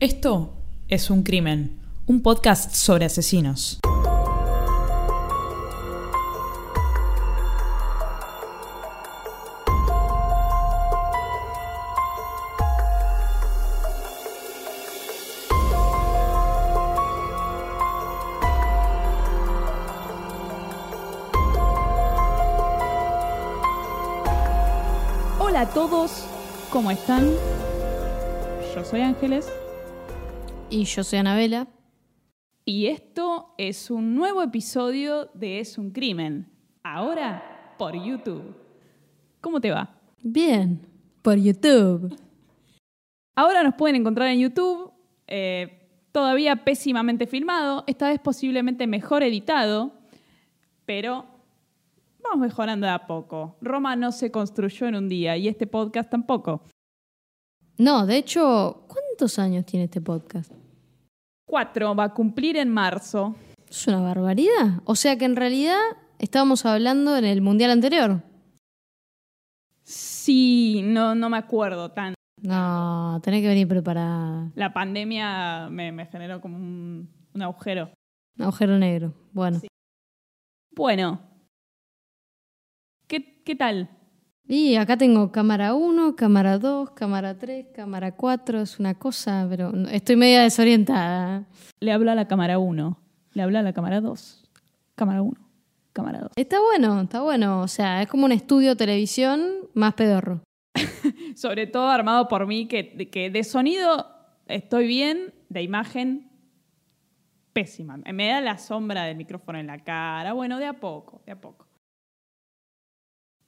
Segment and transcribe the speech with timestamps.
[0.00, 0.54] Esto
[0.88, 3.80] es Un Crimen, un podcast sobre asesinos.
[25.38, 26.24] Hola a todos,
[26.70, 27.30] ¿cómo están?
[28.74, 29.46] Yo soy Ángeles
[30.70, 31.66] Y yo soy Anabela.
[32.64, 36.48] y esto es un nuevo episodio de Es un crimen,
[36.84, 38.54] ahora por YouTube.
[39.40, 39.98] ¿Cómo te va?
[40.22, 40.86] Bien,
[41.22, 42.16] por YouTube.
[43.34, 44.92] Ahora nos pueden encontrar en YouTube,
[45.26, 49.92] eh, todavía pésimamente filmado, esta vez posiblemente mejor editado,
[50.84, 51.26] pero
[52.22, 53.56] vamos mejorando de a poco.
[53.60, 56.62] Roma no se construyó en un día y este podcast tampoco.
[57.78, 60.52] No, de hecho, ¿cuántos años tiene este podcast?
[61.50, 63.34] Cuatro va a cumplir en marzo.
[63.68, 64.82] Es una barbaridad.
[64.84, 65.80] O sea que en realidad
[66.20, 68.22] estábamos hablando en el mundial anterior.
[69.82, 72.14] Sí, no, no me acuerdo tan.
[72.40, 74.52] No, tenés que venir preparada.
[74.54, 77.90] La pandemia me, me generó como un, un agujero.
[78.38, 79.12] Un agujero negro.
[79.32, 79.58] Bueno.
[79.58, 79.66] Sí.
[80.76, 81.20] Bueno.
[83.08, 83.90] ¿Qué, qué tal?
[84.52, 88.62] Y acá tengo cámara 1, cámara 2, cámara 3, cámara 4.
[88.62, 91.46] Es una cosa, pero estoy media desorientada.
[91.78, 92.98] Le habla a la cámara 1,
[93.34, 94.50] le habla a la cámara 2,
[94.96, 95.40] cámara 1,
[95.92, 96.32] cámara 2.
[96.34, 97.60] Está bueno, está bueno.
[97.60, 99.40] O sea, es como un estudio televisión
[99.74, 100.42] más pedorro.
[101.36, 104.08] Sobre todo armado por mí, que, que de sonido
[104.48, 106.28] estoy bien, de imagen
[107.52, 107.98] pésima.
[107.98, 110.32] Me da la sombra del micrófono en la cara.
[110.32, 111.69] Bueno, de a poco, de a poco.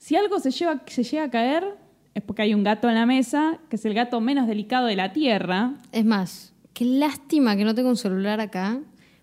[0.02, 1.78] Si algo se, lleva, se llega a caer,
[2.12, 4.96] es porque hay un gato en la mesa, que es el gato menos delicado de
[4.96, 5.74] la Tierra.
[5.92, 8.80] Es más, qué lástima que no tengo un celular acá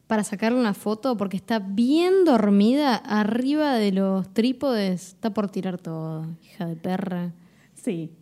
[0.07, 5.09] para sacarle una foto porque está bien dormida arriba de los trípodes.
[5.09, 7.33] Está por tirar todo, hija de perra.
[7.73, 8.13] Sí.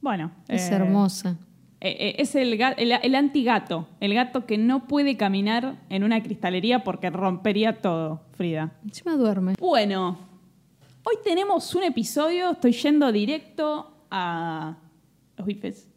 [0.00, 0.32] Bueno.
[0.48, 1.36] Es eh, hermosa.
[1.82, 6.22] eh, eh, es el, el, el antigato, el gato que no puede caminar en una
[6.22, 8.72] cristalería porque rompería todo, Frida.
[8.86, 9.52] Encima duerme.
[9.60, 10.27] Bueno,
[11.08, 14.76] hoy tenemos un episodio, estoy yendo directo a
[15.36, 15.88] los bifes.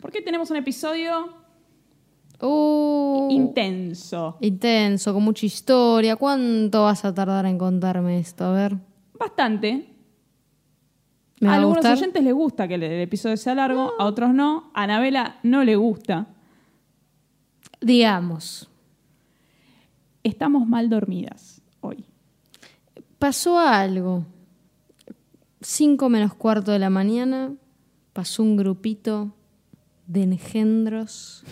[0.00, 1.38] Porque tenemos un episodio
[2.42, 6.16] Uh, intenso, intenso, con mucha historia.
[6.16, 8.44] ¿Cuánto vas a tardar en contarme esto?
[8.46, 8.76] A ver.
[9.18, 9.94] bastante.
[11.38, 11.98] ¿Me va a algunos gustar?
[11.98, 14.70] oyentes les gusta que el, el episodio sea largo, a otros no.
[14.72, 16.28] A Anabela no le gusta.
[17.82, 18.70] Digamos.
[20.22, 22.06] Estamos mal dormidas hoy.
[23.20, 24.24] Pasó algo.
[25.60, 27.52] Cinco menos cuarto de la mañana
[28.14, 29.34] pasó un grupito
[30.06, 31.44] de engendros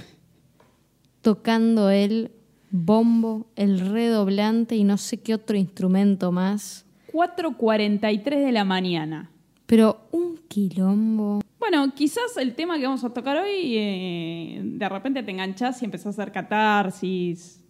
[1.20, 2.32] tocando el
[2.70, 6.86] bombo, el redoblante y no sé qué otro instrumento más.
[7.12, 9.30] 4.43 de la mañana.
[9.66, 11.42] Pero un quilombo.
[11.58, 15.84] Bueno, quizás el tema que vamos a tocar hoy, eh, de repente te enganchás y
[15.84, 17.62] empezás a hacer catarsis.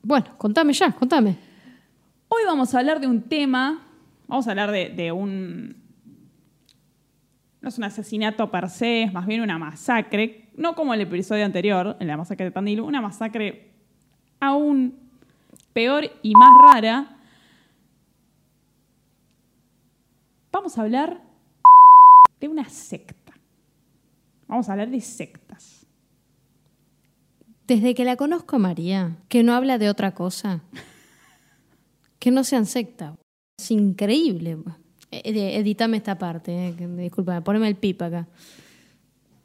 [0.00, 1.55] Bueno, contame ya, contame.
[2.38, 3.82] Hoy vamos a hablar de un tema,
[4.28, 5.74] vamos a hablar de, de un...
[7.62, 11.46] No es un asesinato per se, es más bien una masacre, no como el episodio
[11.46, 13.70] anterior, en la masacre de Tandil, una masacre
[14.38, 14.98] aún
[15.72, 17.16] peor y más rara.
[20.52, 21.22] Vamos a hablar
[22.38, 23.32] de una secta.
[24.46, 25.86] Vamos a hablar de sectas.
[27.66, 30.60] Desde que la conozco a María, que no habla de otra cosa,
[32.26, 33.14] que no sean secta.
[33.56, 34.58] Es increíble.
[35.12, 38.26] Ed- Editame esta parte, eh, disculpa, poneme el pip acá.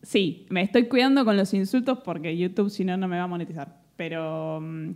[0.02, 3.28] Sí, me estoy cuidando con los insultos porque YouTube si no no me va a
[3.28, 3.80] monetizar.
[3.96, 4.90] Pero mm,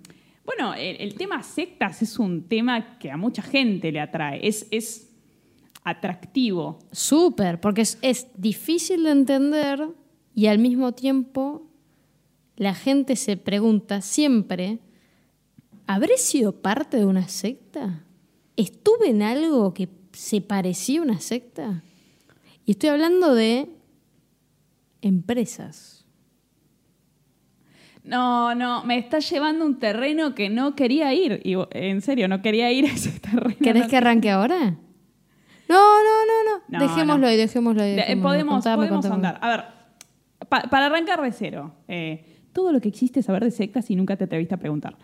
[0.48, 4.40] bueno, el, el tema sectas es un tema que a mucha gente le atrae.
[4.48, 5.12] Es, es
[5.84, 6.80] atractivo.
[6.92, 9.90] Súper, porque es, es difícil de entender
[10.34, 11.70] y al mismo tiempo
[12.56, 14.80] la gente se pregunta siempre,
[15.88, 18.04] ¿habré sido parte de una secta?
[18.58, 21.84] ¿Estuve en algo que se parecía a una secta?
[22.66, 23.70] Y estoy hablando de
[25.02, 26.06] empresas.
[28.04, 31.42] No, no, me está llevando un terreno que no quería ir.
[31.44, 33.56] Y en serio, no quería ir a ese terreno.
[33.62, 34.78] ¿Querés que arranque ahora?
[35.68, 36.80] No, no, no, no.
[36.88, 37.96] Dejémoslo ahí, dejémoslo ahí.
[38.22, 39.40] Podemos podemos andar.
[39.42, 39.66] A ver,
[40.48, 42.24] pa- para arrancar de cero, eh,
[42.54, 44.96] todo lo que existe saber de sectas y nunca te atreviste a preguntar.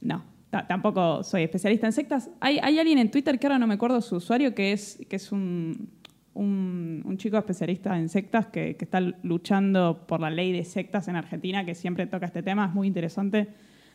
[0.00, 2.30] No, ta- tampoco soy especialista en sectas.
[2.40, 5.16] Hay, hay alguien en Twitter que ahora no me acuerdo su usuario, que es, que
[5.16, 5.90] es un,
[6.34, 11.08] un, un chico especialista en sectas que, que está luchando por la ley de sectas
[11.08, 13.48] en Argentina, que siempre toca este tema, es muy interesante.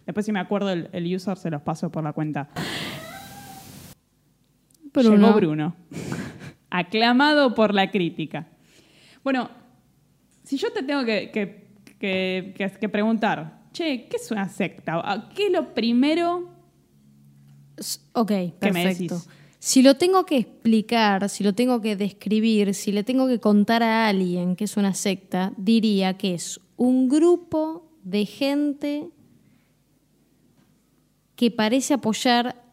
[0.06, 2.50] Después, si me acuerdo el, el user, se los paso por la cuenta.
[4.94, 5.16] Bruno.
[5.28, 5.76] Llegó Bruno.
[6.70, 8.48] Aclamado por la crítica.
[9.24, 9.50] Bueno,
[10.44, 15.30] si yo te tengo que- que- que preguntar, che, ¿qué es una secta?
[15.36, 16.50] ¿Qué es lo primero?
[18.14, 19.22] Ok, ¿Qué me perfecto.
[19.60, 23.84] Si lo tengo que explicar, si lo tengo que describir, si le tengo que contar
[23.84, 29.10] a alguien que es una secta, diría que es un grupo de gente
[31.36, 32.64] que parece apoyar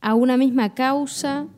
[0.00, 1.48] a una misma causa,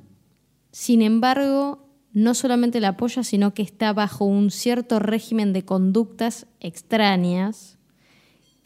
[0.73, 6.47] sin embargo, no solamente la apoya, sino que está bajo un cierto régimen de conductas
[6.59, 7.78] extrañas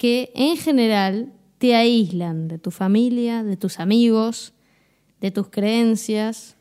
[0.02, 4.52] que en general te aíslan de tu familia, de tus amigos,
[5.20, 6.56] de tus creencias.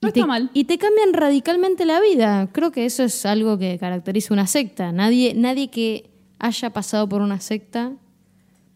[0.00, 0.50] No y te, está mal.
[0.54, 2.48] Y te cambian radicalmente la vida.
[2.52, 4.92] Creo que eso es algo que caracteriza una secta.
[4.92, 7.96] Nadie, nadie que haya pasado por una secta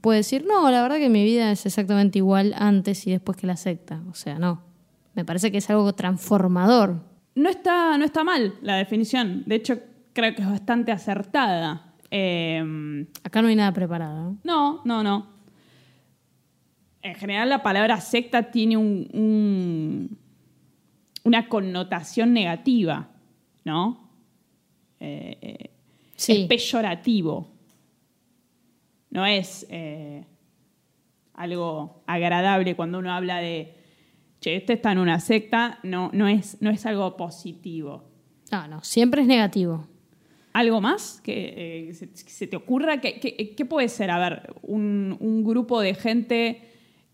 [0.00, 3.46] puede decir, no, la verdad que mi vida es exactamente igual antes y después que
[3.46, 4.02] la secta.
[4.10, 4.64] O sea, no.
[5.14, 6.96] Me parece que es algo transformador.
[7.36, 9.44] No está, no está mal la definición.
[9.46, 9.78] De hecho,
[10.12, 11.93] creo que es bastante acertada.
[12.16, 14.36] Eh, Acá no hay nada preparado.
[14.44, 14.82] ¿no?
[14.82, 15.26] No, no, no.
[17.02, 20.18] En general la palabra secta tiene un- un-
[21.24, 23.08] una connotación negativa,
[23.64, 24.10] ¿no?
[25.00, 25.70] Eh, eh,
[26.16, 26.42] Sí.
[26.42, 27.48] Es peyorativo.
[29.10, 30.24] No es eh,
[31.34, 33.74] algo agradable cuando uno habla de,
[34.40, 38.04] che, este está en una secta, no, no, es, no es algo positivo.
[38.52, 39.88] No, no, siempre es negativo.
[40.54, 43.00] ¿Algo más que eh, se, te ocurra?
[43.00, 44.12] ¿Qué, puede ser?
[44.12, 46.62] A ver, un, grupo de gente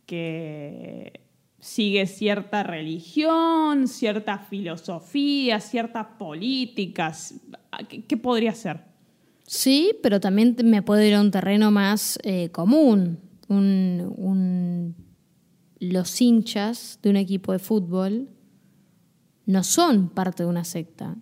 [0.05, 1.23] que
[1.59, 7.41] sigue cierta religión, cierta filosofía, ciertas políticas.
[7.89, 8.85] ¿Qué, podría ser?
[9.47, 13.21] Sí, pero también me puedo ir a un terreno más eh, común.
[13.49, 14.95] Un-
[15.79, 18.29] los hinchas de un equipo de fútbol
[19.47, 21.17] no son parte de una secta,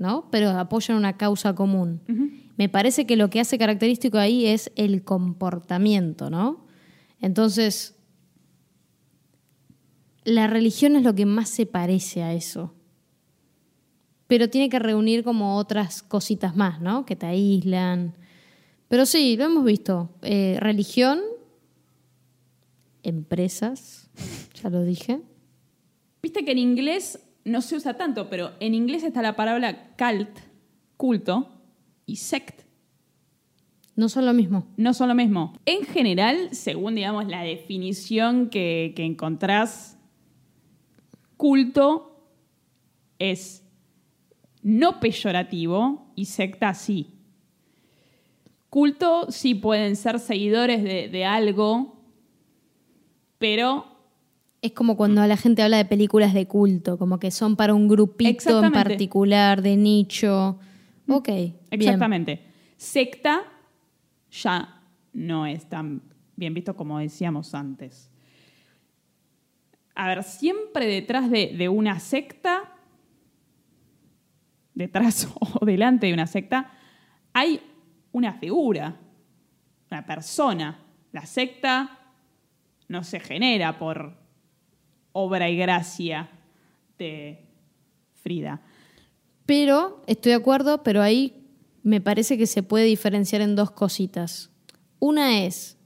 [0.00, 0.28] ¿no?
[0.32, 2.00] Pero apoyan una causa común.
[2.56, 6.66] Me parece que lo que hace característico ahí es el comportamiento, ¿no?
[7.20, 7.94] Entonces,
[10.24, 12.74] la religión es lo que más se parece a eso
[14.30, 17.04] pero tiene que reunir como otras cositas más, ¿no?
[17.04, 18.14] Que te aíslan.
[18.86, 20.08] Pero sí, lo hemos visto.
[20.22, 21.18] Eh, religión,
[23.02, 24.08] empresas,
[24.62, 25.20] ya lo dije.
[26.22, 30.38] Viste que en inglés no se usa tanto, pero en inglés está la palabra cult,
[30.96, 31.48] culto,
[32.06, 32.62] y sect.
[33.96, 34.66] No son lo mismo.
[34.76, 35.52] no son lo mismo.
[35.66, 39.98] En general, según digamos la definición que, que encontrás,
[41.36, 42.26] culto
[43.18, 43.62] es
[44.62, 47.14] no peyorativo y secta sí.
[48.68, 52.02] Culto sí pueden ser seguidores de, de algo,
[53.38, 53.99] pero
[54.62, 57.88] Es como cuando la gente habla de películas de culto, como que son para un
[57.88, 60.58] grupito en particular, de nicho.
[61.08, 61.56] Ok, bien.
[61.70, 62.44] Exactamente.
[62.76, 63.42] Secta
[64.30, 66.02] ya no es tan
[66.36, 68.10] bien visto como decíamos antes.
[69.94, 72.74] A ver, siempre detrás de, de una secta,
[74.74, 75.28] detrás
[75.60, 76.70] o delante de una secta,
[77.32, 77.60] hay
[78.12, 79.00] una figura,
[79.90, 80.84] una persona.
[81.12, 81.98] La secta
[82.88, 84.19] no se genera por
[85.12, 86.30] obra y gracia
[86.98, 87.44] de
[88.14, 88.60] Frida.
[89.46, 91.40] Pero, estoy de acuerdo, pero ahí
[91.82, 94.50] me parece que se puede diferenciar en dos cositas.
[94.98, 95.76] Una es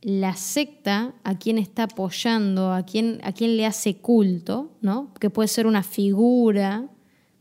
[0.00, 5.14] la secta a quien está apoyando, a quien, a quien le hace culto, ¿no?
[5.14, 6.88] Que puede ser una figura,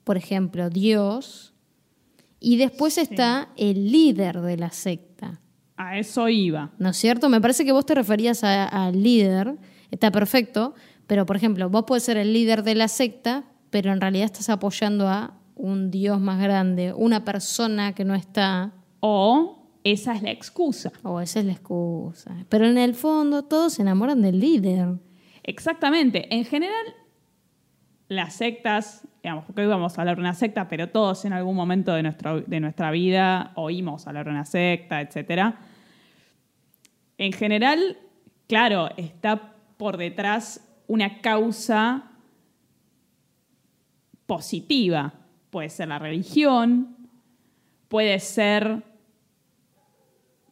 [0.03, 1.53] por ejemplo, Dios.
[2.39, 5.41] Y después está el líder de la secta.
[5.75, 6.71] A eso iba.
[6.77, 7.29] ¿no es cierto?
[7.29, 9.55] Me parece que vos te referías al líder,
[9.91, 10.73] está perfecto,
[11.07, 14.49] pero por ejemplo, vos puedes ser el líder de la secta, pero en realidad estás
[14.49, 18.71] apoyando a un Dios más grande, una persona que no está,
[19.01, 20.91] O esa es la excusa.
[21.03, 22.31] o esa es la excusa.
[22.49, 24.89] Pero en el fondo todos se enamoran del líder.
[25.43, 26.33] Exactamente.
[26.35, 26.85] En general,
[28.07, 31.55] las sectas, digamos, porque hoy vamos a hablar de una secta, pero todos en algún
[31.55, 35.55] momento de, nuestro- de nuestra vida oímos hablar de una secta, etc.
[37.17, 37.97] En general,
[38.47, 42.11] claro, está por detrás una causa
[44.27, 45.11] positiva.
[45.49, 47.09] Puede ser la religión,
[47.87, 48.83] puede ser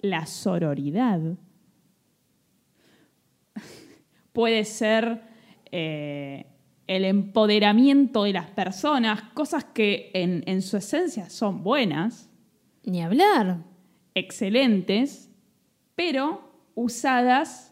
[0.02, 1.20] la sororidad,
[4.34, 5.22] puede ser
[5.72, 6.48] eh,
[6.88, 12.32] el empoderamiento de las personas, cosas que en, en su esencia son buenas,
[12.84, 13.58] Ni hablar.
[14.16, 15.30] excelentes,
[15.94, 17.69] pero usadas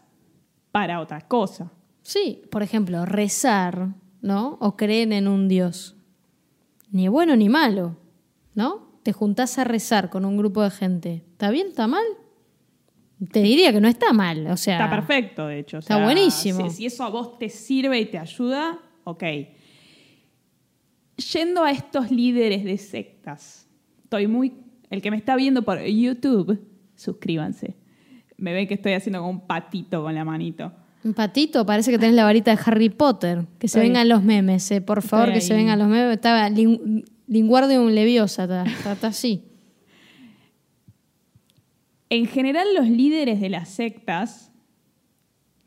[0.72, 1.72] para otra cosa.
[2.02, 4.56] Sí, por ejemplo, rezar, ¿no?
[4.60, 5.96] O creer en un Dios.
[6.90, 7.96] Ni bueno ni malo,
[8.54, 9.00] ¿no?
[9.02, 11.24] Te juntás a rezar con un grupo de gente.
[11.32, 11.68] ¿Está bien?
[11.68, 12.04] ¿Está mal?
[13.32, 14.74] Te diría que no está mal, o sea...
[14.74, 15.78] Está perfecto, de hecho.
[15.78, 16.70] o Está buenísimo.
[16.70, 19.24] Si, si eso a vos te sirve y te ayuda, ok.
[21.32, 23.68] Yendo a estos líderes de sectas,
[24.04, 24.54] estoy muy.
[24.88, 26.60] El que me está viendo por YouTube,
[26.94, 27.76] suscríbanse.
[28.38, 30.72] Me ven que estoy haciendo como un patito con la manito.
[31.04, 33.44] Un patito, parece que tenés la varita de Harry Potter.
[33.58, 36.14] Que se vengan los memes, eh, por favor, que se vengan los memes.
[36.14, 39.44] Estaba lin- Linguardium Leviosa, está, está- está así.
[42.10, 44.50] En general, los líderes de las sectas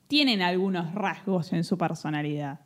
[0.07, 2.61] tienen algunos rasgos en su personalidad.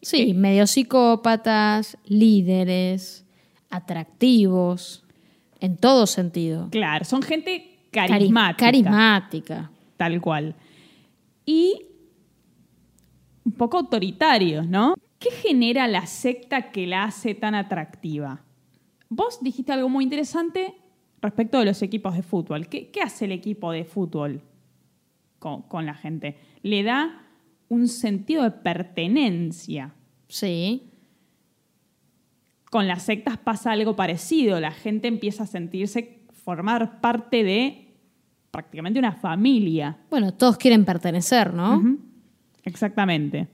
[0.00, 3.24] Sí, medio psicópatas, líderes,
[3.70, 5.04] atractivos,
[5.60, 6.68] en todo sentido.
[6.70, 8.66] Claro, son gente carismática.
[8.66, 9.70] carismática.
[9.96, 10.54] Tal cual.
[11.44, 11.86] Y
[13.44, 14.94] un poco autoritarios, ¿no?
[15.18, 18.42] ¿Qué genera la secta que la hace tan atractiva?
[19.08, 20.74] Vos dijiste algo muy interesante
[21.22, 22.68] respecto de los equipos de fútbol.
[22.68, 24.42] ¿Qué, qué hace el equipo de fútbol
[25.38, 26.36] con, con la gente?
[26.62, 27.22] Le da
[27.68, 29.94] un sentido de pertenencia.
[30.28, 30.90] Sí.
[32.70, 34.60] Con las sectas pasa algo parecido.
[34.60, 37.85] La gente empieza a sentirse, formar parte de
[38.56, 39.98] prácticamente una familia.
[40.08, 41.98] Bueno, todos quieren pertenecer, ¿no?
[42.64, 43.48] Exactamente.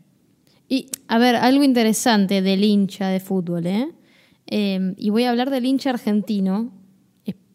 [0.69, 3.89] Y, a ver, algo interesante del hincha de fútbol, ¿eh?
[4.47, 6.73] Eh, y voy a hablar del hincha argentino,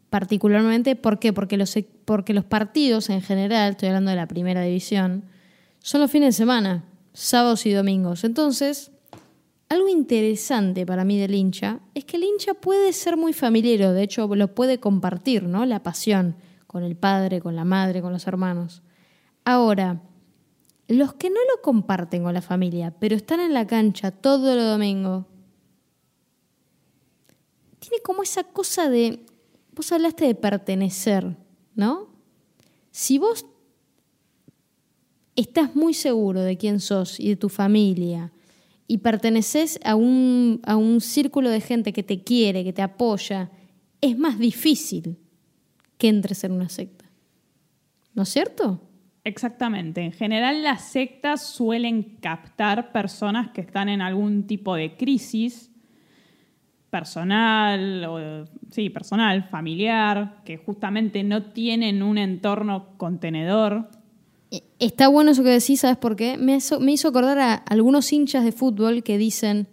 [0.10, 1.32] particularmente, ¿por qué?
[1.32, 5.24] Porque los, e- porque los partidos en general, estoy hablando de la primera división,
[5.80, 8.26] son los fines de semana, sábados y domingos.
[8.26, 8.92] Entonces,
[9.70, 14.04] algo interesante para mí del hincha es que el hincha puede ser muy familiar, de
[14.04, 15.66] hecho lo puede compartir, ¿no?
[15.66, 16.36] La pasión
[16.78, 18.84] con el padre, con la madre, con los hermanos.
[19.44, 20.04] Ahora,
[20.88, 24.60] los que no lo comparten con la familia, pero están en la cancha todo el
[24.60, 25.26] domingo,
[27.80, 29.26] tiene como esa cosa de,
[29.74, 31.36] vos hablaste de pertenecer,
[31.74, 32.10] ¿no?
[32.92, 33.48] Si vos
[35.36, 38.32] estás muy seguro de quién sos y de tu familia
[38.86, 43.50] y perteneces a un, a un círculo de gente que te quiere, que te apoya,
[44.00, 45.18] es más difícil
[45.98, 47.06] que entres en una secta.
[48.14, 48.82] ¿No es cierto?
[49.24, 50.02] Exactamente.
[50.02, 55.72] En general las sectas suelen captar personas que están en algún tipo de crisis
[56.90, 63.90] personal, o, sí, personal, familiar, que justamente no tienen un entorno contenedor.
[64.52, 66.38] Eh, Está bueno eso que decís, ¿sabes por qué?
[66.38, 69.68] Me hizo, me hizo acordar a algunos hinchas de fútbol que dicen,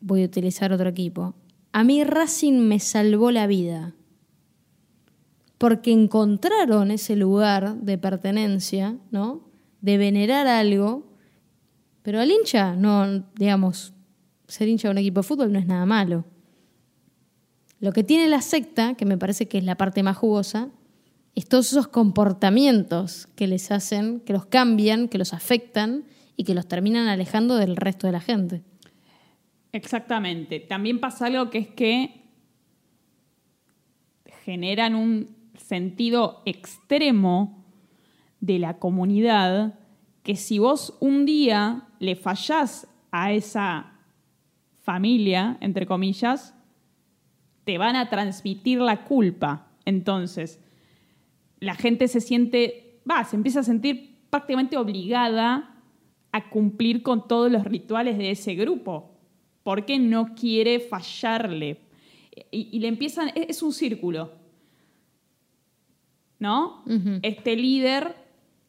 [0.00, 1.34] voy a utilizar otro equipo,
[1.72, 3.95] a mí Racing me salvó la vida,
[5.58, 9.48] porque encontraron ese lugar de pertenencia, ¿no?
[9.80, 11.06] De venerar algo,
[12.02, 13.94] pero al hincha, no, digamos,
[14.46, 16.24] ser hincha de un equipo de fútbol no es nada malo.
[17.80, 20.70] Lo que tiene la secta, que me parece que es la parte más jugosa,
[21.34, 26.04] es todos esos comportamientos que les hacen, que los cambian, que los afectan
[26.36, 28.62] y que los terminan alejando del resto de la gente.
[29.72, 30.60] Exactamente.
[30.60, 32.22] También pasa algo que es que
[34.44, 35.35] generan un
[35.66, 37.64] sentido extremo
[38.40, 39.80] de la comunidad
[40.22, 43.92] que si vos un día le fallás a esa
[44.78, 46.54] familia, entre comillas,
[47.64, 49.72] te van a transmitir la culpa.
[49.84, 50.60] Entonces,
[51.58, 55.82] la gente se siente, va, se empieza a sentir prácticamente obligada
[56.30, 59.18] a cumplir con todos los rituales de ese grupo,
[59.64, 61.80] porque no quiere fallarle.
[62.52, 64.45] Y, le empiezan, es un círculo,
[66.46, 66.84] ¿no?
[67.22, 68.14] Este líder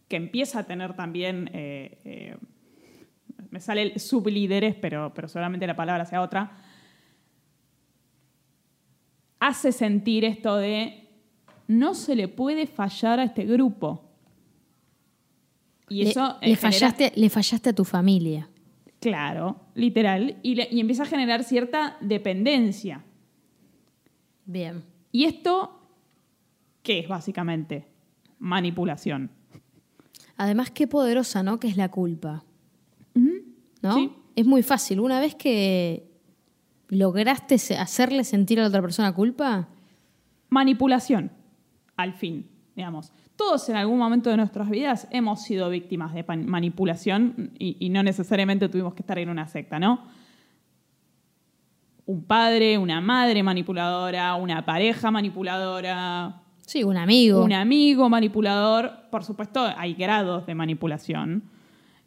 [0.07, 2.38] que empieza a tener también, eh, eh,
[3.51, 6.57] me sale el sublíderes, pero, pero seguramente la palabra sea otra,
[9.39, 11.07] hace sentir esto de
[11.67, 14.03] no se le puede fallar a este grupo.
[15.89, 18.50] Y Le- eso le, eh, genera- fallaste, le fallaste a tu familia.
[19.00, 20.38] Claro, literal.
[20.41, 23.03] Y, le- y empieza a generar cierta dependencia.
[24.46, 24.84] Bien.
[25.12, 25.76] ¿Y esto
[26.88, 27.86] qué es básicamente?
[28.39, 29.29] Manipulación.
[30.38, 31.60] Además, qué poderosa, ¿no?
[31.60, 32.46] Que es la culpa.
[33.82, 33.94] ¿No?
[33.94, 34.10] Sí.
[34.38, 35.01] Es muy fácil.
[35.01, 36.10] Una vez que
[36.88, 39.67] lograste hacerle sentir a la otra persona culpa,
[40.48, 41.29] Manipulación,
[41.98, 42.48] al fin.
[42.74, 43.12] digamos.
[43.36, 48.01] Todos en algún momento de nuestras vidas hemos sido víctimas de manipulación y, y no
[48.01, 50.06] necesariamente tuvimos que estar en una secta, ¿no?
[52.06, 57.43] Un padre, una madre manipuladora, una pareja manipuladora, Sí, un amigo.
[57.43, 58.91] un amigo manipulador.
[59.09, 61.43] Por supuesto, hay grados de manipulación.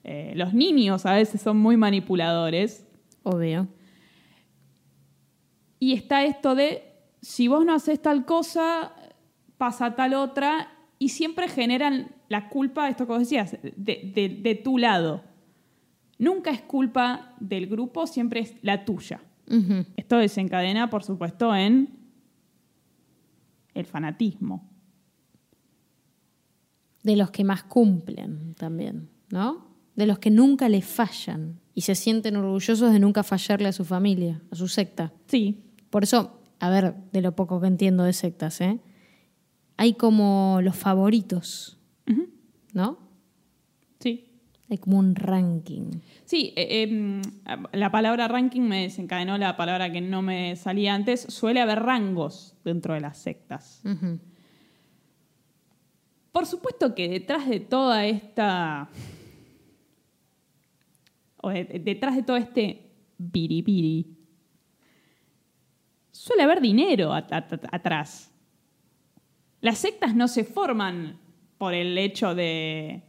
[0.04, 2.86] Eh, los niños a veces son muy manipuladores.
[3.22, 3.68] Obvio.
[5.78, 6.84] Y está esto de,
[7.22, 8.92] si vos no haces tal cosa,
[9.56, 14.54] pasa tal otra, y siempre generan la culpa, esto que vos decías, de, de- de
[14.56, 15.22] tu lado.
[16.18, 19.22] Nunca es culpa del grupo, siempre es la tuya.
[19.96, 21.98] Esto desencadena, por supuesto, en
[23.74, 24.68] el fanatismo.
[27.02, 29.68] De los que más cumplen también, ¿no?
[29.96, 33.84] De los que nunca le fallan y se sienten orgullosos de nunca fallarle a su
[33.84, 35.12] familia, a su secta.
[35.26, 38.78] Sí, Por eso, a ver, de lo poco que entiendo de sectas, ¿eh?
[39.76, 41.78] Hay como los favoritos.
[42.74, 42.98] ¿no?
[43.98, 44.26] sí.
[44.68, 46.00] Hay como un ranking.
[46.24, 47.22] Sí, eh, em,
[47.72, 51.22] la palabra ranking me desencadenó la palabra que no me salía antes.
[51.22, 53.82] Suele haber rangos dentro de las sectas.
[56.32, 58.88] Por supuesto que detrás de toda esta.
[61.42, 64.16] o de- detrás de todo este biribiri.
[66.12, 68.30] suele haber dinero at- at- atrás.
[69.62, 71.18] Las sectas no se forman
[71.56, 73.02] por el hecho de.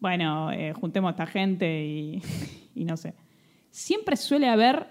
[0.00, 2.22] Bueno, eh, juntemos a esta gente y,
[2.76, 3.14] y no sé.
[3.70, 4.86] Siempre suele haber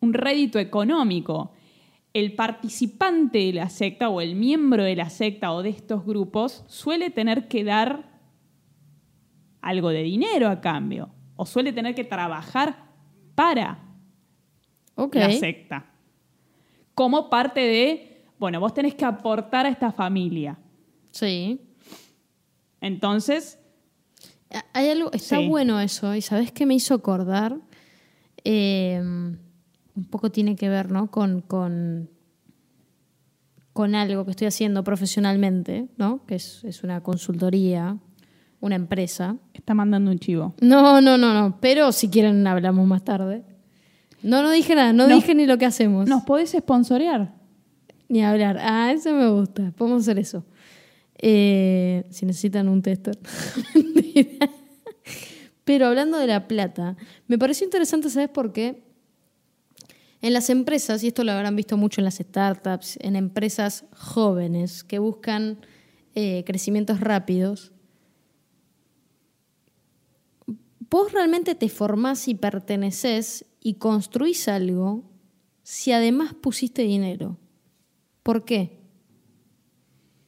[0.00, 1.52] un rédito económico.
[2.14, 6.64] El participante de la secta o el miembro de la secta o de estos grupos
[6.68, 8.20] suele tener que dar
[9.62, 12.84] algo de dinero a cambio o suele tener que trabajar
[13.34, 13.78] para
[14.96, 15.86] la secta.
[16.94, 20.58] Como parte de, bueno, vos tenés que aportar a esta familia.
[21.10, 21.60] Sí.
[22.80, 23.58] Entonces,
[24.74, 25.48] Hay algo, está Sí.
[25.48, 27.56] bueno eso, y ¿sabes qué me hizo acordar?
[28.44, 29.00] Eh,
[29.94, 31.10] un poco tiene que ver, ¿no?
[31.10, 32.08] Con, con,
[33.72, 36.24] con algo que estoy haciendo profesionalmente, ¿no?
[36.26, 37.98] Que es, es una consultoría,
[38.60, 39.36] una empresa.
[39.54, 40.54] está mandando un chivo.
[40.60, 43.44] No, no, no, no, pero si quieren hablamos más tarde.
[44.22, 45.14] No, no dije nada, no, No.
[45.16, 46.08] dije ni lo que hacemos.
[46.08, 47.34] ¿Nos podés sponsorear?
[48.08, 48.58] Ni hablar.
[48.60, 49.72] Ah, eso me gusta.
[49.76, 50.44] Podemos hacer eso.
[51.18, 53.18] Eh, si necesitan un tester.
[55.64, 56.96] Pero hablando de la plata,
[57.28, 58.82] me pareció interesante, ¿sabes por qué?
[60.22, 64.84] En las empresas, y esto lo habrán visto mucho en las startups, en empresas jóvenes
[64.84, 65.58] que buscan
[66.14, 67.72] eh, crecimientos rápidos,
[70.90, 75.04] vos realmente te formás y perteneces y construís algo
[75.62, 77.38] si además pusiste dinero.
[78.22, 78.78] ¿Por qué?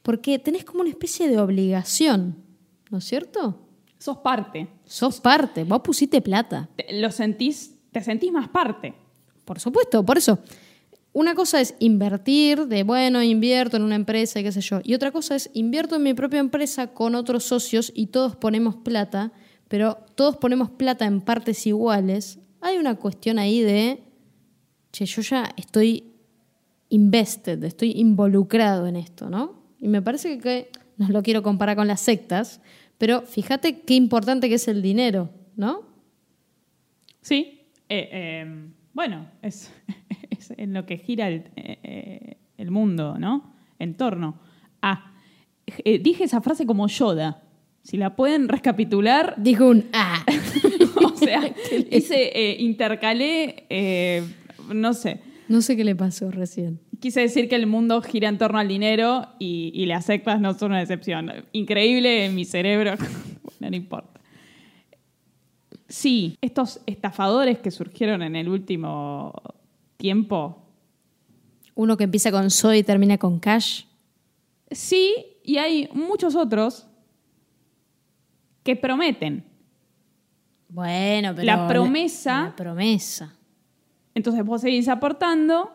[0.01, 2.43] Porque tenés como una especie de obligación,
[2.91, 3.61] ¿no es cierto?
[3.97, 4.67] Sos parte.
[4.85, 6.69] Sos parte, vos pusiste plata.
[6.75, 8.93] Te- lo sentís, te sentís más parte.
[9.45, 10.39] Por supuesto, por eso.
[11.13, 14.81] Una cosa es invertir, de bueno, invierto en una empresa y qué sé yo.
[14.83, 18.75] Y otra cosa es invierto en mi propia empresa con otros socios y todos ponemos
[18.75, 19.31] plata,
[19.69, 22.39] pero todos ponemos plata en partes iguales.
[22.59, 24.03] Hay una cuestión ahí de,
[24.91, 26.15] che, yo ya estoy
[26.89, 29.63] invested, estoy involucrado en esto, ¿no?
[29.79, 32.59] Y me parece que no lo quiero comparar con las sectas,
[32.97, 35.83] pero fíjate qué importante que es el dinero, ¿no?
[37.21, 37.61] Sí.
[37.87, 39.71] Eh, eh, bueno, es,
[40.31, 43.53] es en lo que gira el, eh, eh, el mundo, ¿no?
[43.77, 44.39] En torno
[44.81, 45.11] a.
[45.67, 47.43] eh, dije esa frase como Yoda.
[47.83, 50.25] Si la pueden recapitular, Dijo un ah.
[51.13, 51.53] o sea,
[51.91, 53.65] hice, eh, intercalé,
[54.73, 55.19] no sé.
[55.49, 56.79] No sé qué le pasó recién.
[56.99, 60.55] Quise decir que el mundo gira en torno al dinero y, y las sectas no
[60.55, 61.31] son una excepción.
[61.51, 62.95] Increíble en mi cerebro.
[62.97, 64.14] bueno, no importa.
[65.87, 69.33] Sí, estos estafadores que surgieron en el último
[69.97, 70.61] tiempo,
[71.75, 73.83] Uno que empieza con soy y termina con cash.
[74.71, 76.87] sí, y hay muchos otros
[78.63, 79.43] que prometen.
[80.69, 81.45] Bueno, pero.
[81.45, 83.35] La promesa- La, promesa.
[84.15, 85.71] Entonces vos seguís aportando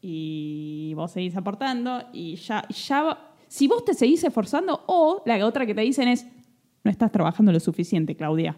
[0.00, 5.66] y vos seguís aportando y ya, ya si vos te seguís esforzando o la otra
[5.66, 6.26] que te dicen es
[6.86, 8.56] no estás trabajando lo suficiente, Claudia.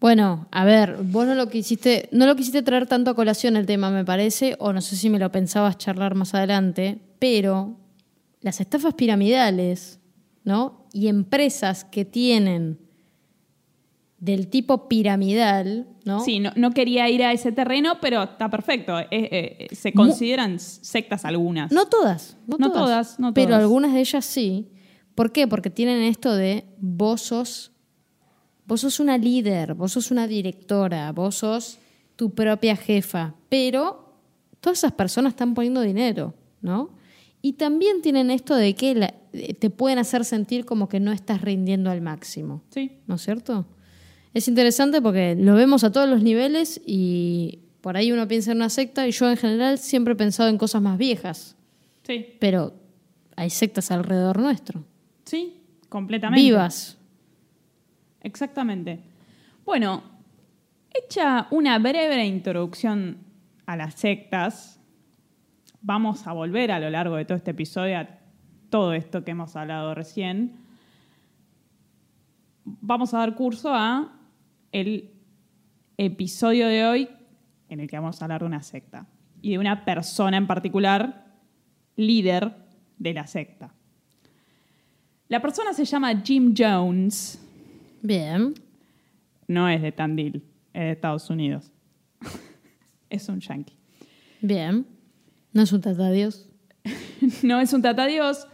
[0.00, 3.66] Bueno, a ver, vos no lo quisiste, no lo quisiste traer tanto a colación el
[3.66, 7.76] tema, me parece, o no sé si me lo pensabas charlar más adelante, pero
[8.40, 10.00] las estafas piramidales,
[10.44, 10.86] ¿no?
[10.92, 12.78] Y empresas que tienen
[14.18, 16.20] del tipo piramidal, ¿no?
[16.24, 18.98] Sí, no, no quería ir a ese terreno, pero está perfecto.
[18.98, 21.70] Eh, eh, se consideran sectas algunas.
[21.72, 23.62] No todas, no, No todas, todas, no pero todas.
[23.62, 24.68] algunas de ellas sí.
[25.18, 25.48] ¿Por qué?
[25.48, 27.72] Porque tienen esto de vos sos,
[28.66, 31.78] vos sos una líder, vos sos una directora, vos sos
[32.14, 34.14] tu propia jefa, pero
[34.60, 36.90] todas esas personas están poniendo dinero, ¿no?
[37.42, 39.12] Y también tienen esto de que la-
[39.58, 43.66] te pueden hacer sentir como que no estás rindiendo al máximo, Sí, ¿no es cierto?
[44.34, 48.58] Es interesante porque lo vemos a todos los niveles y por ahí uno piensa en
[48.58, 51.56] una secta y yo en general siempre he pensado en cosas más viejas,
[52.06, 52.72] sí, pero
[53.34, 54.84] hay sectas alrededor nuestro.
[55.28, 56.42] Sí, completamente.
[56.42, 56.98] Vivas.
[58.20, 59.00] Exactamente.
[59.64, 60.02] Bueno,
[60.90, 63.18] hecha una breve introducción
[63.66, 64.80] a las sectas,
[65.80, 68.08] vamos a volver a lo largo de todo este episodio a
[68.70, 70.56] todo esto que hemos hablado recién.
[72.64, 74.12] Vamos a dar curso a
[74.72, 75.10] el
[75.96, 77.08] episodio de hoy
[77.68, 79.06] en el que vamos a hablar de una secta
[79.40, 81.26] y de una persona en particular,
[81.96, 82.54] líder
[82.98, 83.74] de la secta.
[85.28, 87.38] La persona se llama Jim Jones.
[88.02, 88.54] Bien.
[89.46, 91.70] No es de Tandil, es de Estados Unidos.
[93.10, 93.76] es un yankee.
[94.40, 94.86] Bien.
[95.52, 95.80] No es un
[96.12, 96.48] Dios.
[97.42, 98.46] No es un tatadios.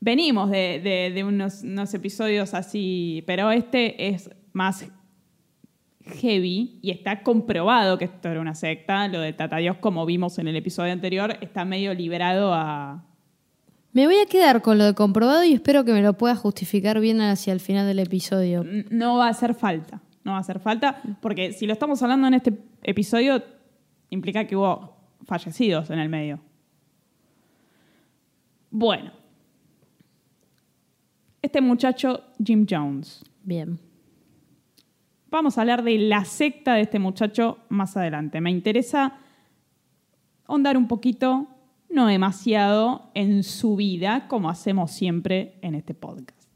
[0.00, 4.86] Venimos de, de- de unos, unos episodios así, pero este es más
[6.20, 9.08] heavy y está comprobado que esto era una secta.
[9.08, 13.04] Lo de tatadios, como vimos en el episodio anterior, está medio liberado a...
[13.92, 17.00] Me voy a quedar con lo de comprobado y espero que me lo pueda justificar
[17.00, 18.64] bien hacia el final del episodio.
[18.90, 20.00] No va a hacer falta.
[20.22, 23.42] No va a hacer falta, porque si lo estamos hablando en este episodio,
[24.10, 26.40] implica que hubo fallecidos en el medio.
[28.70, 29.12] Bueno.
[31.42, 33.24] Este muchacho, Jim Jones.
[33.42, 33.80] Bien.
[35.30, 38.40] Vamos a hablar de la secta de este muchacho más adelante.
[38.40, 39.16] Me interesa
[40.46, 41.48] ahondar un poquito,
[41.90, 46.48] no demasiado, en su vida, como hacemos siempre en este podcast.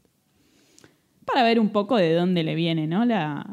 [1.25, 3.05] Para ver un poco de dónde le viene, ¿no?
[3.05, 3.45] La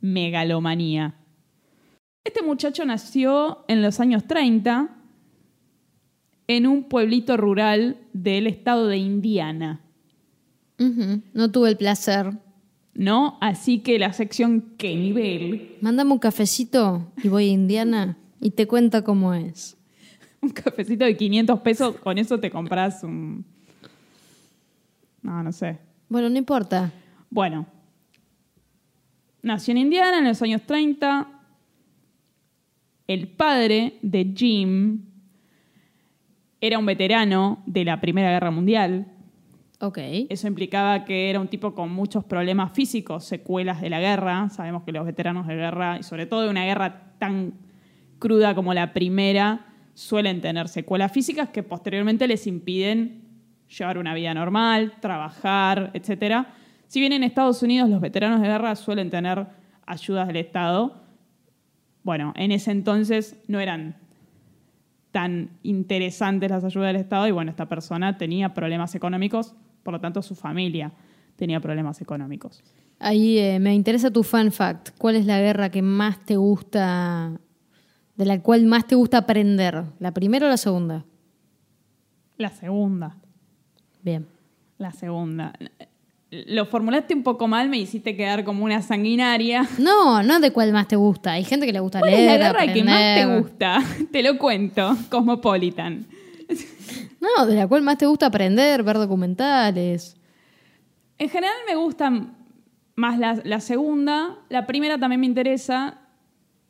[0.00, 1.16] megalomanía.
[2.24, 4.90] Este muchacho nació en los años 30
[6.48, 9.80] en un pueblito rural del estado de Indiana.
[10.78, 12.32] No tuve el placer.
[12.94, 13.36] ¿no?
[13.40, 15.76] Así que la sección ¿Qué nivel?
[15.80, 19.76] Mándame un cafecito y voy a Indiana y te cuento cómo es.
[20.40, 23.44] Un cafecito de 500 pesos, con eso te compras un...
[25.22, 25.78] No, no sé.
[26.08, 26.92] Bueno, no importa.
[27.30, 27.66] Bueno,
[29.42, 31.26] nació en Indiana en los años 30.
[33.08, 35.00] El padre de Jim
[36.60, 39.06] era un veterano de la Primera Guerra Mundial.
[39.80, 39.98] Ok.
[40.28, 44.48] Eso implicaba que era un tipo con muchos problemas físicos, secuelas de la guerra.
[44.48, 47.65] Sabemos que los veteranos de guerra, y sobre todo de una guerra tan
[48.18, 53.22] cruda como la primera, suelen tener secuelas físicas que posteriormente les impiden
[53.68, 56.46] llevar una vida normal, trabajar, etc.
[56.86, 59.46] Si bien en Estados Unidos los veteranos de guerra suelen tener
[59.86, 61.02] ayudas del Estado,
[62.02, 63.96] bueno, en ese entonces no eran
[65.10, 70.00] tan interesantes las ayudas del Estado y bueno, esta persona tenía problemas económicos, por lo
[70.00, 70.92] tanto su familia
[71.36, 72.62] tenía problemas económicos.
[72.98, 74.90] Ahí eh, me interesa tu fun fact.
[74.98, 77.40] ¿Cuál es la guerra que más te gusta,
[78.16, 79.84] de la cual más te gusta aprender?
[79.98, 81.04] ¿La primera o la segunda?
[82.38, 83.16] La segunda,
[84.02, 84.26] Bien.
[84.78, 85.52] la segunda.
[86.30, 89.66] Lo formulaste un poco mal, me hiciste quedar como una sanguinaria.
[89.78, 91.32] No, no de cuál más te gusta.
[91.32, 92.40] Hay gente que le gusta ¿Cuál es leer.
[92.40, 93.42] la guerra que más te aprender.
[93.42, 93.78] gusta?
[94.12, 96.06] Te lo cuento, Cosmopolitan.
[97.20, 100.16] No, de la cual más te gusta aprender, ver documentales.
[101.18, 102.10] En general me gusta
[102.96, 106.00] más la, la segunda, la primera también me interesa,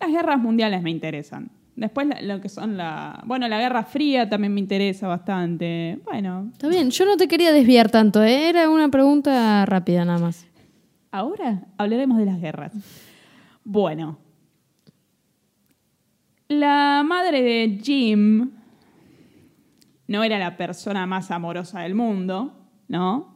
[0.01, 1.51] las guerras mundiales me interesan.
[1.75, 3.23] Después lo que son la...
[3.27, 5.99] Bueno, la Guerra Fría también me interesa bastante.
[6.05, 8.49] Bueno, Está bien, yo no te quería desviar tanto, ¿eh?
[8.49, 10.47] era una pregunta rápida nada más.
[11.11, 12.73] ahora hablaremos de las guerras.
[13.63, 14.19] Bueno,
[16.49, 18.51] la madre de Jim
[20.09, 22.55] no era la persona más amorosa del mundo,
[22.89, 23.35] ¿no?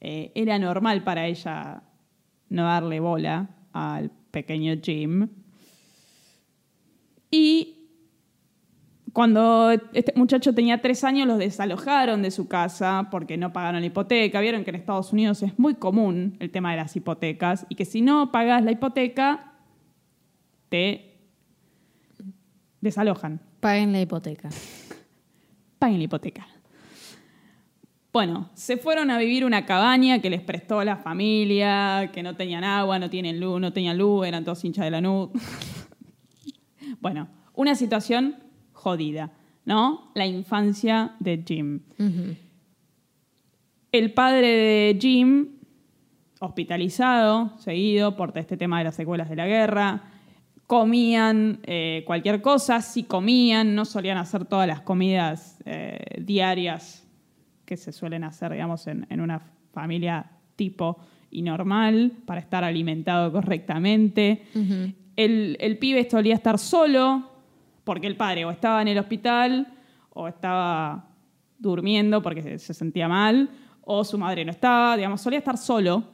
[0.00, 1.82] Eh, era normal para ella
[2.48, 5.28] no darle bola al pequeño Jim.
[7.32, 7.88] Y
[9.14, 13.86] cuando este muchacho tenía tres años, los desalojaron de su casa porque no pagaron la
[13.86, 14.40] hipoteca.
[14.40, 17.86] Vieron que en Estados Unidos es muy común el tema de las hipotecas y que
[17.86, 19.54] si no pagas la hipoteca,
[20.68, 21.16] te
[22.82, 23.40] desalojan.
[23.60, 24.50] Paguen la hipoteca.
[25.78, 26.46] Paguen la hipoteca.
[28.12, 32.62] Bueno, se fueron a vivir una cabaña que les prestó la familia, que no tenían
[32.62, 35.30] agua, no tienen luz, no tenían luz, eran todos hinchas de la nud.
[37.00, 38.36] Bueno, una situación
[38.72, 39.32] jodida,
[39.64, 40.10] ¿no?
[40.14, 41.80] La infancia de Jim.
[43.92, 45.48] El padre de Jim,
[46.40, 50.02] hospitalizado, seguido por este tema de las secuelas de la guerra,
[50.66, 57.06] comían eh, cualquier cosa, si comían, no solían hacer todas las comidas eh, diarias
[57.66, 60.98] que se suelen hacer, digamos, en, en una familia tipo
[61.30, 64.42] y normal para estar alimentado correctamente.
[65.16, 67.30] El, el pibe solía estar solo
[67.84, 69.74] porque el padre o estaba en el hospital
[70.10, 71.08] o estaba
[71.58, 73.50] durmiendo porque se, se sentía mal
[73.84, 76.04] o su madre no estaba, digamos, solía estar solo.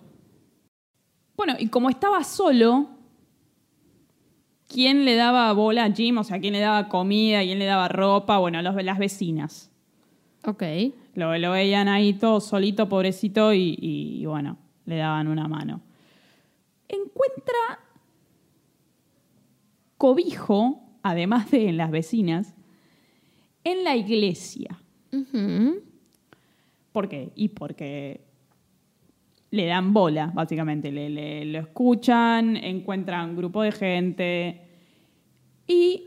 [1.36, 2.88] Bueno, y como estaba solo,
[4.66, 6.18] ¿quién le daba bola a Jim?
[6.18, 7.42] O sea, ¿quién le daba comida?
[7.42, 8.38] ¿Quién le daba ropa?
[8.38, 9.70] Bueno, los, las vecinas.
[10.44, 10.62] Ok.
[11.14, 14.56] Lo, lo veían ahí todo solito, pobrecito, y, y, bueno,
[14.86, 15.80] le daban una mano.
[16.88, 17.80] Encuentra
[19.98, 22.54] cobijo, además de en las vecinas,
[23.64, 24.80] en la iglesia.
[26.92, 27.32] ¿Por qué?
[27.34, 28.22] Y porque
[29.50, 30.90] le dan bola, básicamente.
[30.92, 34.62] Le, le- lo escuchan, encuentran grupo de gente
[35.66, 36.04] y...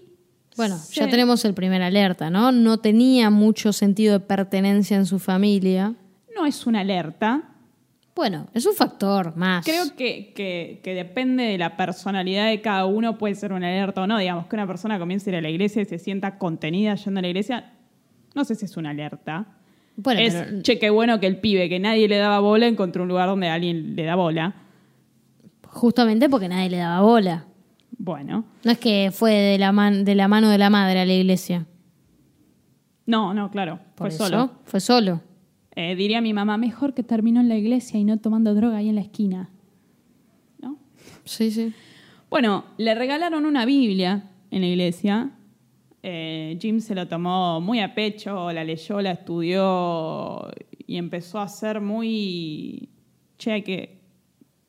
[0.58, 2.52] Bueno, se- ya tenemos el primer alerta, ¿no?
[2.52, 5.96] No tenía mucho sentido de pertenencia en su familia.
[6.36, 7.51] No es una alerta.
[8.16, 9.66] Bueno, es un factor más.
[9.66, 14.02] Creo que, que- que depende de la personalidad de cada uno, puede ser una alerta
[14.02, 14.18] o no.
[14.18, 17.20] Digamos que una persona comience a ir a la iglesia y se sienta contenida yendo
[17.20, 17.72] a la iglesia,
[18.36, 19.46] no sé si es una alerta.
[19.96, 23.04] Bueno, es, pero che, qué bueno que el pibe que nadie le daba bola encontró
[23.04, 24.56] un lugar donde alguien le da bola.
[25.66, 27.46] justamente porque nadie le daba bola.
[27.98, 31.06] Bueno, No es que fue de la, man- de la mano de la madre a
[31.06, 31.66] la iglesia.
[33.06, 34.52] no, no, claro, Por fue eso, solo.
[34.66, 35.22] Fue solo.
[35.76, 38.90] Eh, diría mi mamá, mejor que terminó en la iglesia y no tomando droga ahí
[38.90, 39.50] en la esquina.
[40.60, 40.78] ¿No?
[41.24, 41.74] Sí, sí.
[42.30, 45.32] Bueno, le regalaron una Biblia en la iglesia.
[46.04, 50.50] Eh, Jim se lo tomó muy a pecho, la leyó, la estudió
[50.88, 52.90] y empezó a ser muy...
[53.38, 54.02] Che, hay que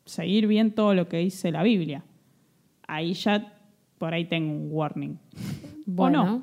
[0.05, 2.05] seguir bien todo lo que dice la Biblia.
[2.87, 3.59] Ahí ya,
[3.99, 5.19] por ahí tengo un warning.
[5.85, 6.25] Bueno.
[6.25, 6.43] no?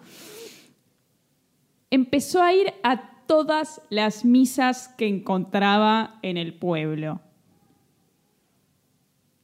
[1.90, 7.22] Empezó a ir a todas las misas que encontraba en el pueblo.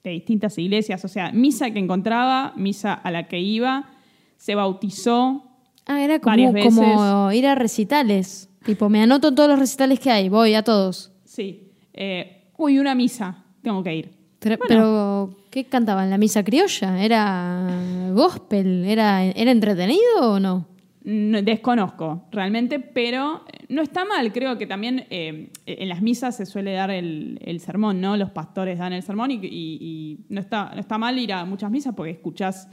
[0.04, 3.92] De distintas iglesias, o sea, misa que encontraba, misa a la que iba,
[4.38, 5.44] se bautizó.
[5.86, 6.96] Ah, era Varias como, veces.
[6.96, 8.50] como ir a recitales.
[8.66, 11.12] Tipo, me anoto en todos los recitales que hay, voy a todos.
[11.24, 11.70] Sí.
[11.94, 14.12] Eh, uy, una misa, tengo que ir.
[14.40, 14.68] Pero, Bueno.
[14.68, 16.10] pero, ¿qué cantaban?
[16.10, 17.04] ¿La misa criolla?
[17.04, 17.70] ¿Era
[18.14, 18.84] gospel?
[18.86, 20.66] ¿Era, ¿Era entretenido o no?
[21.08, 24.34] No, desconozco realmente, pero eh, no está mal.
[24.34, 28.18] Creo que también eh, en las misas se suele dar el, el sermón, ¿no?
[28.18, 31.94] Los pastores dan el sermón y, no, está, no está mal ir a muchas misas
[31.94, 32.68] porque escuchás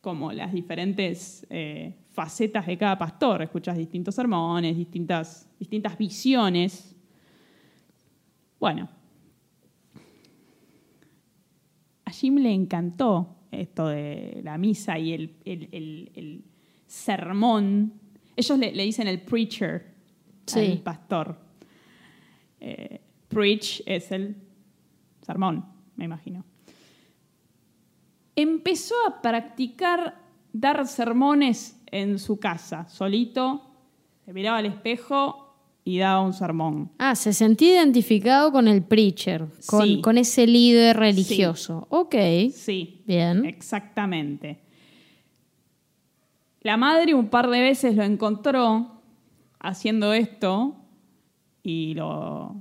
[0.00, 3.42] como las diferentes eh, facetas de cada pastor.
[3.42, 6.96] Escuchás distintos sermones, distintas, distintas visiones.
[8.58, 8.88] Bueno.
[12.04, 16.44] A Jim le encantó esto de la misa y el
[16.88, 17.92] sermón.
[18.34, 19.94] Ellos le, le dicen el preacher
[20.46, 20.58] Sí.
[20.72, 21.38] al pastor.
[22.60, 24.34] Eh, preach es el
[25.24, 26.44] sermón, me imagino.
[28.34, 30.16] Empezó a practicar
[30.52, 33.62] dar sermones en su casa, solito,
[34.24, 36.90] se miraba al espejo y daba un sermón.
[36.98, 40.00] Ah, se sentía identificado con el preacher, con, Sí.
[40.00, 41.86] con ese líder religioso.
[41.90, 42.14] Ok,
[42.52, 43.44] Sí, bien.
[43.44, 44.60] Exactamente.
[46.62, 49.00] La madre un par de veces lo encontró
[49.60, 50.76] haciendo esto
[51.62, 52.56] y lo,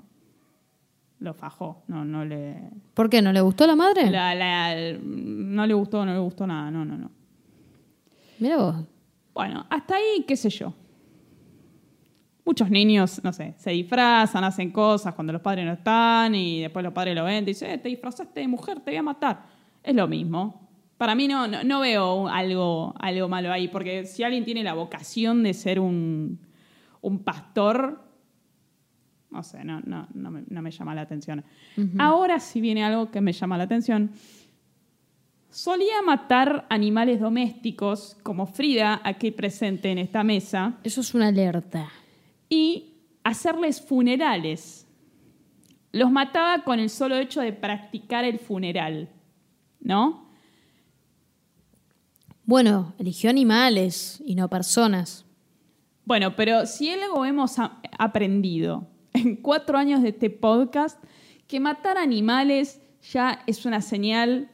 [1.19, 1.83] lo fajó.
[1.87, 2.57] No, no le.
[2.93, 3.21] ¿Por qué?
[3.21, 4.09] ¿No le gustó la madre?
[4.09, 6.69] la- la- no le gustó, no le gustó nada.
[6.71, 7.11] No, no, no.
[8.39, 8.75] Mira vos.
[9.33, 10.73] Bueno, hasta ahí, qué sé yo.
[12.45, 16.81] Muchos niños, no sé, se disfrazan, hacen cosas cuando los padres no están y después
[16.81, 19.43] los padres lo ven y dicen, eh, te disfrazaste de mujer, te voy a matar.
[19.83, 20.66] Es lo mismo.
[20.97, 24.73] Para mí no, no, no veo algo, algo malo ahí, porque si alguien tiene la
[24.73, 26.39] vocación de ser un,
[27.01, 28.03] un pastor,
[29.29, 31.43] no sé, no, no, no, me, no me llama la atención.
[31.99, 34.11] Ahora sí viene algo que me llama la atención.
[35.49, 41.89] Solía matar animales domésticos, como Frida, aquí presente en esta mesa, Eso es una alerta.
[42.49, 44.87] y hacerles funerales.
[45.91, 49.09] Los mataba con el solo hecho de practicar el funeral,
[49.79, 50.26] ¿no?
[52.47, 55.25] Bueno, eligió animales y no personas.
[56.05, 57.57] Bueno, pero si algo hemos
[57.99, 60.97] aprendido en cuatro años de este podcast
[61.45, 62.79] que matar animales
[63.11, 64.49] ya es una señal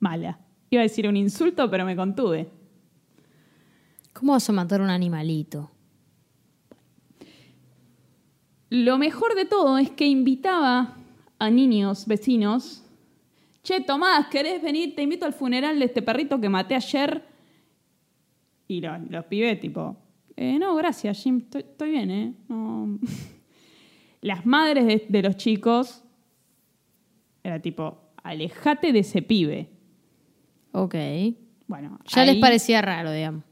[0.00, 0.40] mala.
[0.70, 2.50] Iba a decir un insulto, pero me contuve.
[4.12, 5.70] ¿Cómo vas a matar un animalito?
[8.70, 10.96] Lo mejor de todo es que invitaba
[11.38, 12.82] a niños vecinos.
[13.62, 14.94] Che, Tomás, ¿querés venir?
[14.94, 17.22] Te invito al funeral de este perrito que maté ayer.
[18.66, 19.96] Y lo- los pibes, tipo,
[20.36, 22.34] "Eh, no, gracias, Jim, estoy, estoy bien, ¿eh?
[22.48, 22.98] No".
[24.20, 26.02] Las madres de, de los chicos
[27.42, 29.68] era tipo, alejate de ese pibe.
[30.72, 30.94] Ok.
[31.66, 33.42] Bueno, Ya les parecía raro, digamos.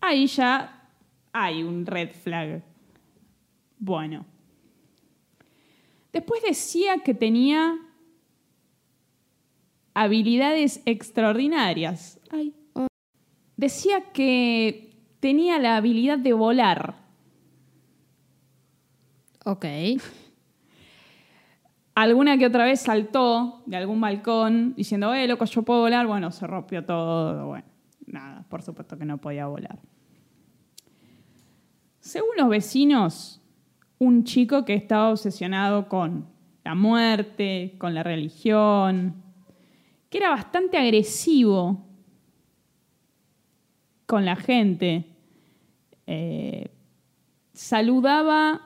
[0.00, 0.88] Ahí ya
[1.32, 2.62] hay un red flag.
[3.78, 4.24] Bueno.
[6.12, 7.76] Después decía que tenía
[9.94, 12.20] habilidades extraordinarias.
[12.30, 12.54] Ay.
[13.56, 16.96] Decía que tenía la habilidad de volar.
[19.44, 19.64] Ok.
[21.94, 26.06] Alguna que otra vez saltó de algún balcón diciendo, eh, loco, yo puedo volar.
[26.06, 27.46] Bueno, se rompió todo.
[27.46, 27.66] Bueno,
[28.06, 29.78] nada, por supuesto que no podía volar.
[32.00, 33.40] Según los vecinos,
[33.98, 36.26] un chico que estaba obsesionado con
[36.64, 39.23] la muerte, con la religión,
[40.14, 41.84] que era bastante agresivo
[44.06, 45.06] con la gente,
[46.06, 46.70] eh,
[47.52, 48.60] saludaba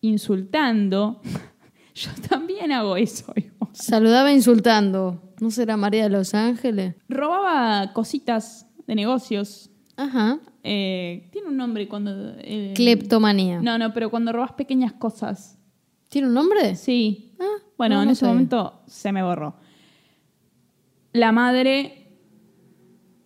[0.00, 1.20] insultando.
[1.94, 3.32] Yo también hago eso.
[3.36, 3.68] igual.
[3.74, 5.34] Saludaba insultando.
[5.42, 6.94] ¿No será María de los Ángeles?
[7.06, 9.70] Robaba cositas de negocios.
[9.98, 10.38] Ajá.
[10.62, 12.34] Eh, Tiene un nombre cuando...
[12.38, 13.60] eh, Cleptomanía.
[13.60, 15.58] No, no, pero cuando robas pequeñas cosas.
[16.08, 16.76] ¿Tiene un nombre?
[16.76, 17.34] Sí.
[17.38, 19.60] Ah, Bueno, no, en ese momento se me borró.
[21.12, 21.98] La madre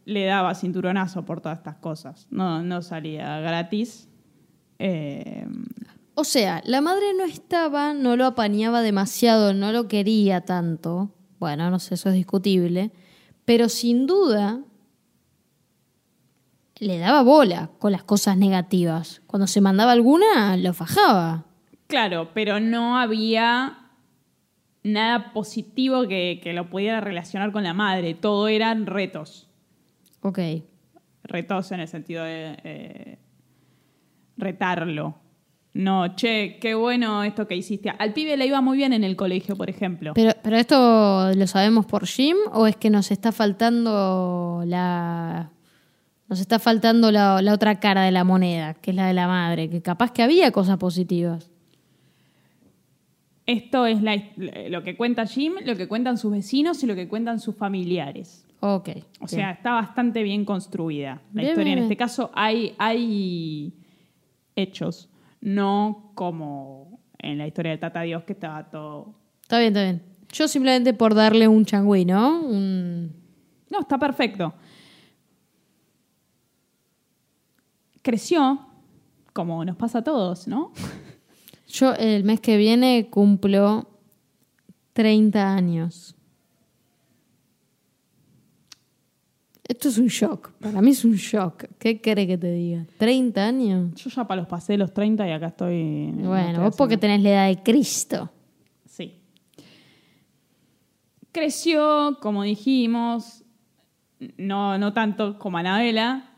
[0.05, 2.27] le daba cinturonazo por todas estas cosas.
[2.31, 4.09] No, no salía gratis.
[4.79, 5.46] Eh,
[6.14, 11.11] O sea, la madre no estaba, no lo apañaba demasiado, no lo quería tanto.
[11.38, 12.92] Bueno, no sé, eso es discutible.
[13.44, 14.61] Pero sin duda
[16.79, 19.22] le daba bola con las cosas negativas.
[19.27, 21.44] Cuando se mandaba alguna, lo fajaba.
[21.87, 23.86] claro, pero no había
[24.87, 28.14] nada positivo que, que lo pudiera relacionar con la madre.
[28.14, 29.49] Todo eran retos.
[30.22, 30.38] Ok.
[31.25, 33.18] Retos en el sentido de eh,
[34.37, 35.16] retarlo.
[35.75, 37.90] No, che, qué bueno esto que hiciste.
[37.90, 40.14] Al pibe le iba muy bien en el colegio, por ejemplo.
[40.14, 45.51] Pero, pero esto lo sabemos por Jim o es que nos está faltando la.
[46.29, 49.29] Nos está faltando la, la otra cara de la moneda, que es la de la
[49.29, 51.51] madre, que capaz que había cosas positivas.
[53.47, 54.21] Esto es la-
[54.69, 58.45] lo que cuenta Jim, lo que cuentan sus vecinos y lo que cuentan sus familiares.
[58.61, 58.89] Ok.
[58.89, 59.29] O bien.
[59.29, 61.65] sea, está bastante bien construida la Bien, historia.
[61.65, 63.73] bien, en este caso hay, hay
[64.57, 65.09] hechos,
[65.41, 69.15] no como en la historia de Tata Dios que estaba todo...
[69.43, 70.03] Está bien, está bien.
[70.33, 72.41] Yo simplemente por darle un changüí, ¿no?
[72.41, 73.13] Un...
[73.71, 74.55] No, está perfecto.
[78.03, 78.61] Creció,
[79.33, 80.73] como nos pasa a todos, ¿no?
[81.66, 83.88] Yo el mes que viene cumplo
[84.92, 86.16] 30 años.
[89.68, 90.52] Esto es un shock.
[90.61, 91.64] Para mí es un shock.
[91.79, 92.87] ¿Qué quiere que te diga?
[93.00, 93.94] ¿30 años?
[93.96, 96.12] Yo ya para los pasé los 30 y acá estoy...
[96.12, 98.31] no Bueno, estoy vos porque tenés la edad de Cristo.
[98.85, 99.20] Sí.
[101.33, 103.44] Creció, como dijimos,
[104.38, 106.31] no, no tanto como Anabela,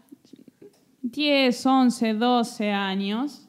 [1.02, 3.47] 10, 11, 12 años.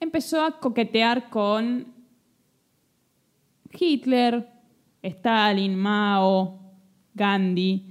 [0.00, 1.92] Empezó a coquetear con
[3.72, 4.48] Hitler,
[5.02, 6.60] Stalin, Mao,
[7.14, 7.84] Gandhi.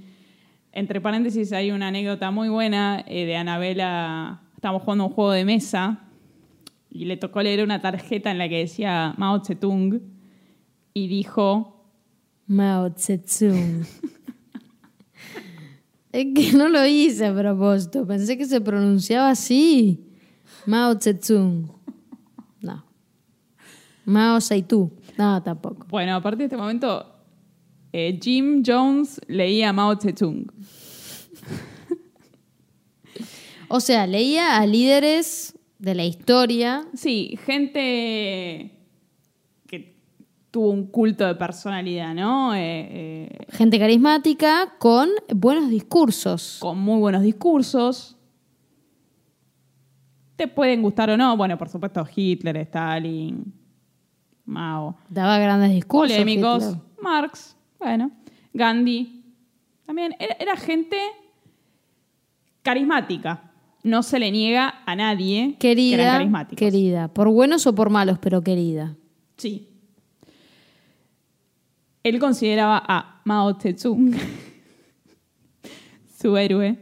[0.72, 4.42] Entre paréntesis hay una anécdota muy buena eh, de Anabela.
[4.54, 6.00] Estábamos jugando un juego de mesa
[6.90, 10.00] y le tocó leer una tarjeta en la que decía Mao Zedong
[10.94, 11.84] y dijo,
[12.46, 13.82] Mao Zedong.
[16.12, 18.06] es que no lo hice a propósito.
[18.06, 20.06] Pensé que se pronunciaba así.
[20.64, 21.77] Mao Zedong.
[24.08, 24.90] Mao Zedong.
[25.16, 25.86] No, tampoco.
[25.88, 27.06] bueno, a partir de este momento,
[27.92, 30.46] eh, Jim Jones leía Mao Zedong.
[33.70, 36.86] O sea, leía a líderes de la historia.
[36.94, 38.72] Sí, gente
[39.66, 39.94] que
[40.50, 42.54] tuvo un culto de personalidad, ¿no?
[42.54, 42.60] Eh,
[43.30, 46.56] eh, Gente carismática con buenos discursos.
[46.60, 48.16] con muy buenos discursos.
[50.36, 51.36] Te pueden gustar o no.
[51.36, 53.52] Bueno, por supuesto, Hitler, Stalin,
[54.48, 54.96] Mao.
[55.08, 56.16] Daba grandes discursos.
[56.16, 56.64] polémicos.
[56.64, 56.82] Hitler.
[57.02, 58.10] Marx, bueno,
[58.52, 59.22] Gandhi.
[59.86, 60.98] También era, era gente
[62.62, 63.42] carismática.
[63.84, 66.58] no se le niega a nadie que Querida, carismáticos.
[66.58, 67.08] querida.
[67.08, 68.96] Por buenos o por malos, pero querida.
[69.36, 69.68] Sí.
[72.02, 74.14] Él consideraba a Mao Zedong
[76.20, 76.78] su héroe.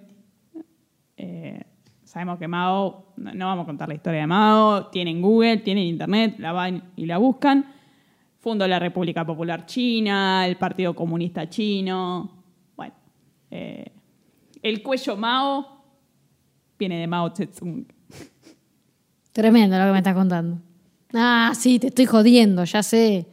[1.16, 1.62] Eh,
[2.04, 6.36] sabemos que Mao, no, vamos a contar la historia de Mao, tienen Google, tienen Internet,
[6.38, 7.66] la van y la buscan.
[8.38, 12.30] Fundó la República Popular China, el Partido Comunista Chino.
[12.76, 12.94] Bueno,
[13.50, 13.92] eh,
[14.62, 15.66] el cuello Mao
[16.78, 17.86] viene de Mao Zedong.
[19.32, 20.60] Tremendo lo que me estás contando.
[21.12, 23.26] Ah, sí, te estoy jodiendo, ya sé.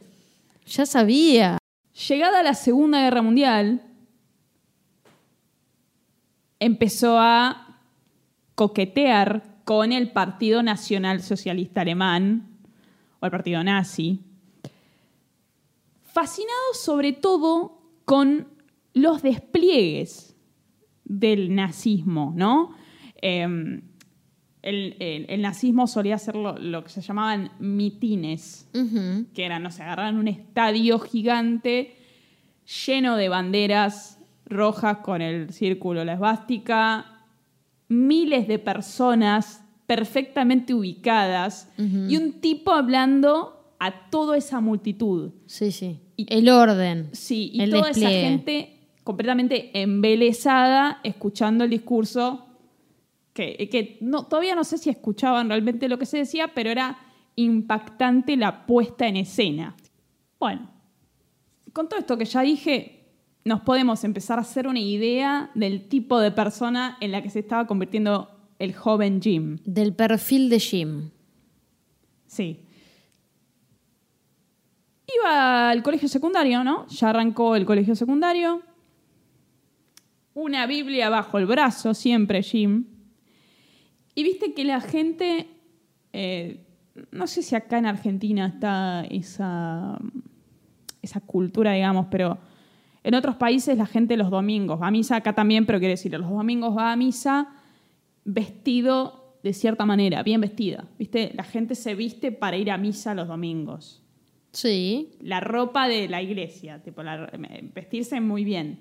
[0.66, 1.58] Ya sabía.
[2.08, 3.82] Llegada la Segunda Guerra Mundial,
[6.58, 7.78] empezó a
[8.54, 12.48] coquetear con el Partido Nacional Socialista Alemán,
[13.20, 14.20] o el Partido Nazi,
[16.02, 18.48] fascinado sobre todo con
[18.92, 20.36] los despliegues
[21.04, 22.74] del nazismo, ¿no?
[23.20, 23.42] Eh,
[24.62, 28.68] el, el- el nazismo solía hacer lo, lo que se llamaban mitines
[29.34, 31.96] que eran, no sé, agarraban un estadio gigante
[32.86, 37.13] lleno de banderas rojas con el círculo, la esvástica,
[37.88, 45.32] miles de personas perfectamente ubicadas y un tipo hablando a toda esa multitud.
[45.46, 46.00] Sí, sí.
[46.16, 47.10] Y- el orden.
[47.12, 48.18] Sí, y el toda despliegue.
[48.20, 52.46] esa gente completamente embelesada escuchando el discurso
[53.34, 56.98] que, que no, todavía no sé si escuchaban realmente lo que se decía, pero era
[57.36, 59.76] impactante la puesta en escena.
[60.38, 60.70] Bueno,
[61.72, 63.03] con todo esto que ya dije,
[63.44, 67.40] nos podemos empezar a hacer una idea del tipo de persona en la que se
[67.40, 69.58] estaba convirtiendo el joven Jim.
[69.64, 71.10] Del perfil de Jim.
[72.26, 72.60] Sí.
[75.20, 76.86] Iba al colegio secundario, ¿no?
[76.88, 78.62] Ya arrancó el colegio secundario.
[80.32, 82.86] Una Biblia bajo el brazo, siempre Jim.
[84.14, 85.48] Y viste que la gente,
[86.12, 86.64] eh,
[87.10, 89.98] no sé si acá en Argentina está esa,
[91.02, 92.38] esa cultura, digamos, pero
[93.04, 96.10] en otros países la gente los domingos va a misa, acá también, pero quiere decir,
[96.12, 97.48] los domingos va a misa
[98.24, 100.88] vestido de cierta manera, bien vestida.
[100.98, 101.32] ¿Viste?
[101.34, 104.02] La gente se viste para ir a misa los domingos.
[104.52, 105.10] Sí.
[105.20, 107.30] La ropa de la iglesia, tipo la-
[107.74, 108.80] vestirse muy bien.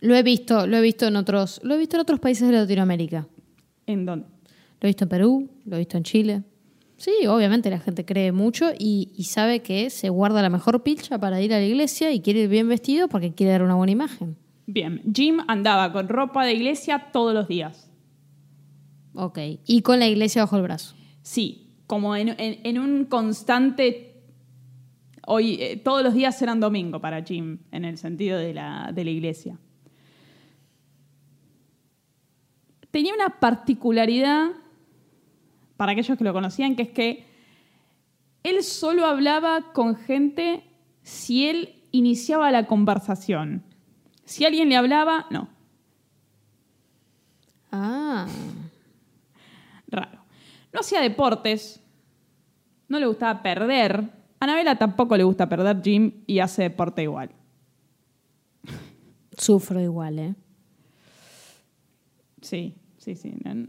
[0.00, 2.54] Lo he visto, lo he visto en otros, lo he visto en otros países de
[2.54, 3.26] Latinoamérica.
[3.86, 4.26] ¿En dónde?
[4.80, 6.42] Lo he visto en Perú, lo he visto en Chile.
[6.98, 11.18] Sí, obviamente la gente cree mucho y, y sabe que se guarda la mejor pilcha
[11.18, 13.92] para ir a la iglesia y quiere ir bien vestido porque quiere dar una buena
[13.92, 14.36] imagen.
[14.66, 17.88] Bien, Jim andaba con ropa de iglesia todos los días.
[19.14, 19.38] Ok.
[19.64, 20.94] Y con la iglesia bajo el brazo.
[21.22, 24.04] Sí, como en, en- en un constante...
[25.30, 29.04] Hoy, eh, todos los días eran domingo para Jim, en el sentido de la, de
[29.04, 29.58] la iglesia.
[32.90, 34.48] Tenía una particularidad,
[35.78, 37.24] para aquellos que lo conocían, que es que
[38.42, 40.64] él solo hablaba con gente
[41.02, 43.62] si él iniciaba la conversación.
[44.24, 45.48] Si alguien le hablaba, no.
[47.70, 48.26] Ah.
[49.86, 50.18] Raro.
[50.72, 51.80] No hacía deportes.
[52.88, 54.00] No le gustaba perder.
[54.40, 57.30] A Anabela tampoco le gusta perder Jim y hace deporte igual.
[59.36, 60.34] Sufro igual, ¿eh?
[62.42, 63.32] Sí, sí, sí.
[63.44, 63.64] No.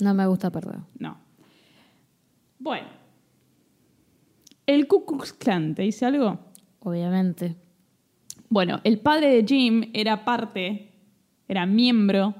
[0.00, 0.80] No me gusta perder.
[0.98, 1.31] no.
[2.62, 2.86] Bueno.
[4.66, 6.38] El Ku Klux Klan, ¿te dice algo?
[6.78, 7.56] Obviamente.
[8.48, 10.92] Bueno, el padre de Jim era parte,
[11.48, 12.36] era miembro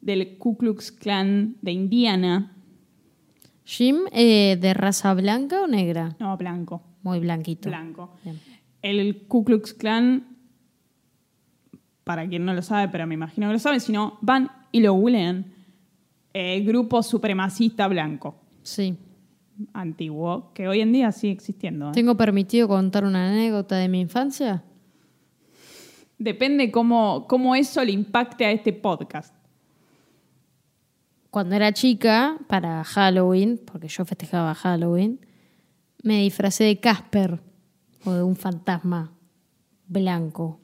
[0.00, 2.54] del Ku Klux Klan de Indiana.
[3.64, 6.14] Jim, eh, ¿de raza blanca o negra?
[6.20, 6.82] No, blanco.
[7.02, 7.68] Muy blanquito.
[7.68, 8.14] Blanco.
[8.22, 8.38] Bien.
[8.82, 10.28] El Ku Klux Klan,
[12.04, 14.78] para quien no lo sabe, pero me imagino que lo saben, si no, van y
[14.78, 15.46] lo googlean.
[16.34, 18.96] Eh, grupo supremacista blanco, Sí.
[19.72, 21.88] Antiguo, que hoy en día sigue existiendo.
[21.88, 21.92] ¿eh?
[21.92, 24.64] ¿Tengo permitido contar una anécdota de mi infancia?
[26.18, 29.34] Depende cómo, cómo eso le impacte a este podcast.
[31.30, 35.20] Cuando era chica, para Halloween, porque yo festejaba Halloween,
[36.02, 37.40] me disfracé de Casper
[38.04, 39.12] o de un fantasma
[39.88, 40.60] blanco.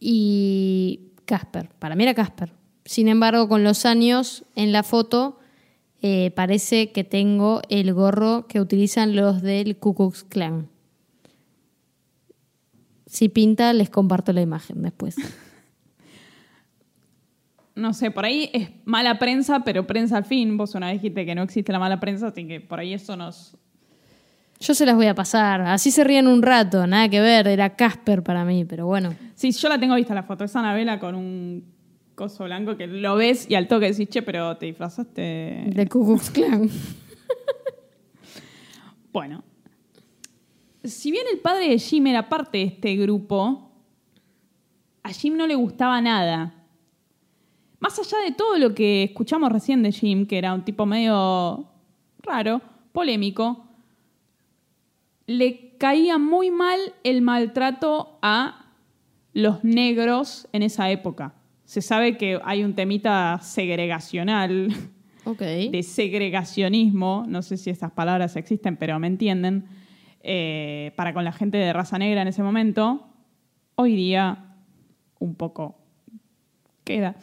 [0.00, 2.52] Y Casper, para mí era Casper.
[2.84, 5.38] Sin embargo, con los años en la foto
[6.02, 10.68] eh, parece que tengo el gorro que utilizan los del Ku Klux Klan.
[13.06, 15.16] Si pinta, les comparto la imagen después.
[17.74, 20.58] No sé, por ahí es mala prensa, pero prensa al fin.
[20.58, 23.16] Vos una vez dijiste que no existe la mala prensa, así que por ahí eso
[23.16, 23.56] nos...
[24.60, 25.62] Yo se las voy a pasar.
[25.62, 27.48] Así se ríen un rato, nada que ver.
[27.48, 29.14] Era Casper para mí, pero bueno.
[29.34, 30.44] Sí, yo la tengo vista la foto.
[30.44, 31.64] Es Anabela con un,
[32.22, 35.64] coso blanco que lo ves y al toque decís, che, pero te disfrazaste.
[35.74, 36.70] Del Ku Klux Klan.
[39.12, 39.44] Bueno,
[40.82, 43.70] si bien el padre de Jim era parte de este grupo,
[45.02, 46.54] a Jim no le gustaba nada.
[47.78, 51.68] Más allá de todo lo que escuchamos recién de Jim, que era un tipo medio
[52.20, 52.62] raro,
[52.92, 53.66] polémico,
[55.26, 58.64] le caía muy mal el maltrato a
[59.34, 61.34] los negros en esa época.
[61.72, 64.68] Se sabe que hay un temita segregacional,
[65.24, 69.64] de segregacionismo, no sé si esas palabras existen, pero me entienden,
[70.20, 73.08] eh, para con la gente de raza negra en ese momento,
[73.74, 74.54] hoy día
[75.18, 75.78] un poco
[76.84, 77.16] queda.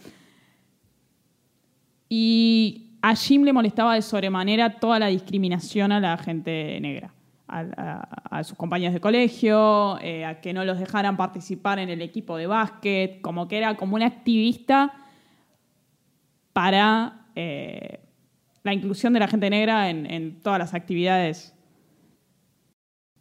[2.10, 7.14] Y a Jim le molestaba de sobremanera toda la discriminación a la gente negra,
[7.50, 12.38] a, sus compañeros de colegio, eh, a que no los dejaran participar en el equipo
[12.38, 14.93] de básquet, como que era como un activista
[16.54, 18.00] para eh,
[18.64, 21.56] la inclusión de la gente negra en todas las actividades.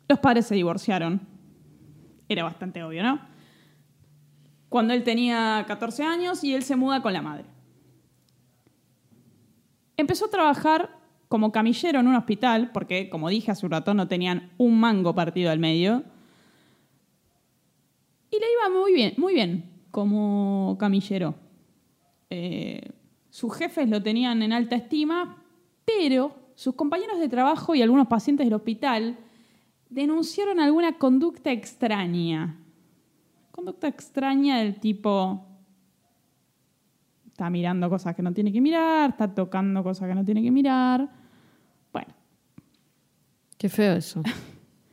[0.09, 1.21] Los padres se divorciaron.
[2.29, 3.21] Era bastante obvio, ¿no?
[4.69, 7.45] Cuando él tenía 14 años y él se muda con la madre.
[9.97, 10.98] Empezó a trabajar
[11.29, 15.15] como camillero en un hospital, porque, como dije hace un rato, no tenían un mango
[15.15, 16.03] partido al medio.
[18.31, 21.35] Y le iba muy bien, muy bien como camillero.
[22.31, 22.93] Eh,
[23.31, 25.43] sus jefes lo tenían en alta estima,
[25.85, 29.19] pero sus compañeros de trabajo y algunos pacientes del hospital
[29.89, 32.59] denunciaron alguna conducta extraña.
[33.51, 35.45] Conducta extraña del tipo,
[37.27, 40.51] está mirando cosas que no tiene que mirar, está tocando cosas que no tiene que
[40.51, 41.09] mirar.
[43.59, 44.23] Qué feo eso.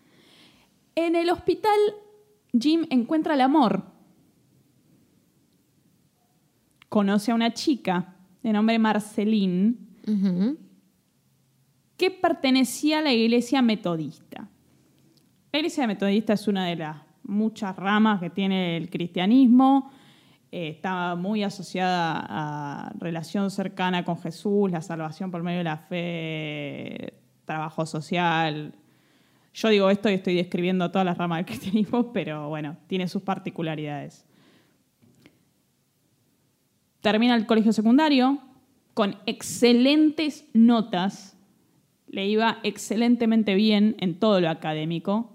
[0.96, 1.78] en el hospital
[2.60, 3.84] Jim encuentra el amor.
[6.90, 9.78] Conoce a una chica de nombre Marceline
[11.98, 14.48] que pertenecía a la iglesia metodista.
[15.52, 19.92] La iglesia metodista es una de las muchas ramas que tiene el cristianismo.
[20.52, 25.78] Eh, está muy asociada a relación cercana con Jesús, la salvación por medio de la
[25.78, 27.14] fe,
[27.46, 28.74] trabajo social.
[29.54, 33.22] Yo digo esto y estoy describiendo todas las ramas del cristianismo, pero bueno, tiene sus
[33.22, 34.26] particularidades.
[37.02, 38.40] Termina el colegio secundario
[38.94, 41.36] con excelentes notas
[42.08, 45.34] le iba excelentemente bien en todo lo académico.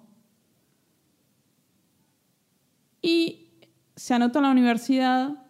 [3.03, 3.49] Y
[3.97, 5.50] se anotó en la universidad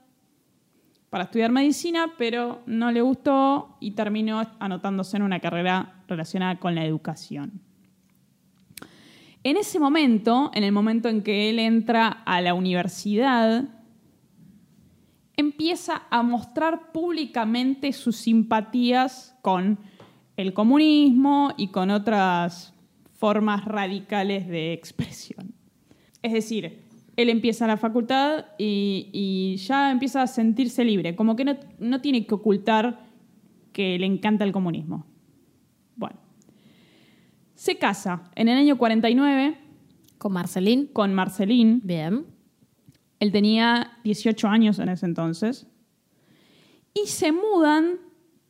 [1.11, 6.77] para estudiar medicina, pero no le gustó y terminó anotándose en una carrera relacionada con
[6.77, 7.61] la educación.
[9.43, 13.65] En ese momento, en el momento en que él entra a la universidad,
[15.37, 19.79] empieza a mostrar públicamente sus simpatías con
[20.37, 22.73] el comunismo y con otras
[23.15, 25.55] formas radicales de expresión.
[26.23, 26.90] Es decir,
[27.23, 32.01] él empieza la facultad y, y ya empieza a sentirse libre, como que no, no
[32.01, 33.01] tiene que ocultar
[33.73, 35.07] que le encanta el comunismo.
[35.97, 36.19] Bueno,
[37.55, 39.59] se casa en el año 49
[40.19, 40.87] Con Marcelín.
[40.87, 42.27] con Marceline, Bien.
[43.19, 45.67] él tenía 18 años en ese entonces.
[46.95, 47.99] Y se mudan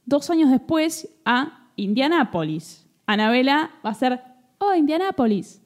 [0.06, 2.86] dos años después a Indianápolis.
[3.06, 4.20] Anabela va a ser,
[4.58, 5.62] oh, Indianápolis.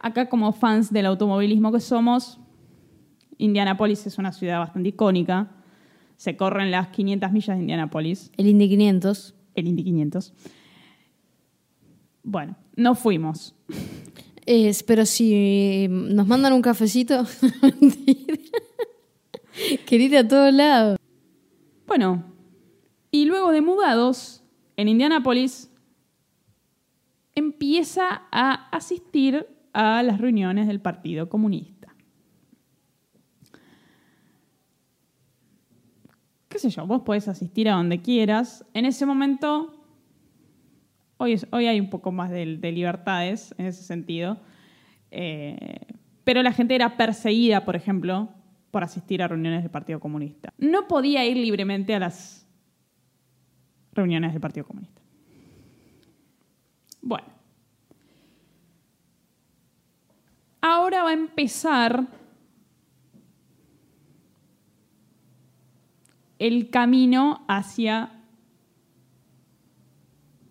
[0.00, 2.38] Acá como fans del automovilismo que somos,
[3.38, 5.50] Indianápolis es una ciudad bastante icónica.
[6.16, 9.34] Se corren las 500 millas de Indianápolis, El Indy 500.
[9.54, 10.32] el Indy 500.
[12.22, 13.54] Bueno, no fuimos.
[14.46, 17.22] Es, pero si nos mandan un cafecito,
[19.90, 20.98] ir a todos lados.
[21.86, 22.24] Bueno,
[23.10, 24.42] y luego de mudados,
[24.76, 25.70] en Indianápolis,
[27.34, 31.73] empieza a asistir a las reuniones del Partido Comunista.
[36.54, 38.64] Qué sé yo, vos podés asistir a donde quieras.
[38.74, 39.74] En ese momento,
[41.16, 44.38] hoy, hoy hay un poco más de, de libertades en ese sentido,
[45.10, 45.80] eh,
[46.22, 48.28] pero la gente era perseguida, por ejemplo,
[48.70, 50.54] por asistir a reuniones del Partido Comunista.
[50.56, 52.46] No podía ir libremente a las
[53.92, 55.02] reuniones del Partido Comunista.
[57.02, 57.26] Bueno.
[60.60, 62.06] Ahora va a empezar
[66.38, 68.12] el camino hacia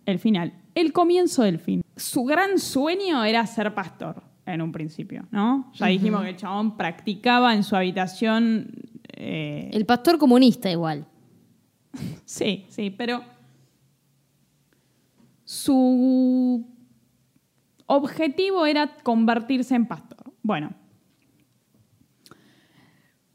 [0.06, 1.82] el final, el comienzo del fin.
[1.96, 5.72] Su gran sueño era ser pastor en un principio, ¿no?
[5.76, 8.72] Ya dijimos que el chabón practicaba en su habitación
[9.16, 11.08] eh, El pastor comunista igual.
[12.26, 13.24] Sí, sí, pero
[15.44, 16.66] su
[17.86, 20.34] objetivo era convertirse en pastor.
[20.42, 20.74] Bueno,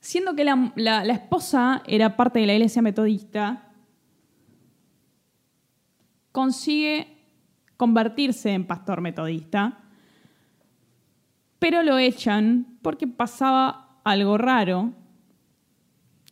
[0.09, 3.73] siendo que la, la- la esposa era parte de la iglesia metodista,
[6.33, 7.27] consigue
[7.77, 9.81] convertirse en pastor metodista,
[11.59, 14.93] pero lo echan porque pasaba algo raro.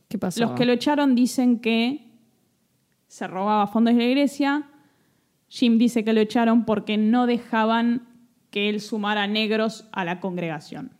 [0.09, 0.41] ¿Qué pasó?
[0.41, 2.13] Los que lo echaron dicen que
[3.09, 4.71] se robaba fondos de la iglesia.
[5.49, 8.09] Jim dice que lo echaron porque no dejaban
[8.51, 10.96] que él sumara negros a la congregación.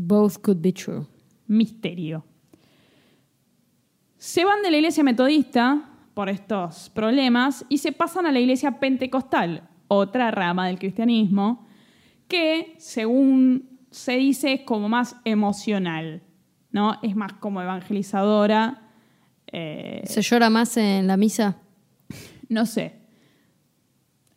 [0.00, 1.06] Both could be true.
[1.48, 2.24] Misterio.
[4.16, 8.78] Se van de la iglesia metodista por estos problemas y se pasan a la iglesia
[8.78, 11.66] pentecostal, otra rama del cristianismo,
[12.28, 16.22] que según se dice es como más emocional,
[16.70, 17.00] ¿no?
[17.02, 18.88] Es más como evangelizadora.
[19.50, 21.56] eh, ¿Se llora más en la misa?
[22.48, 22.94] no sé.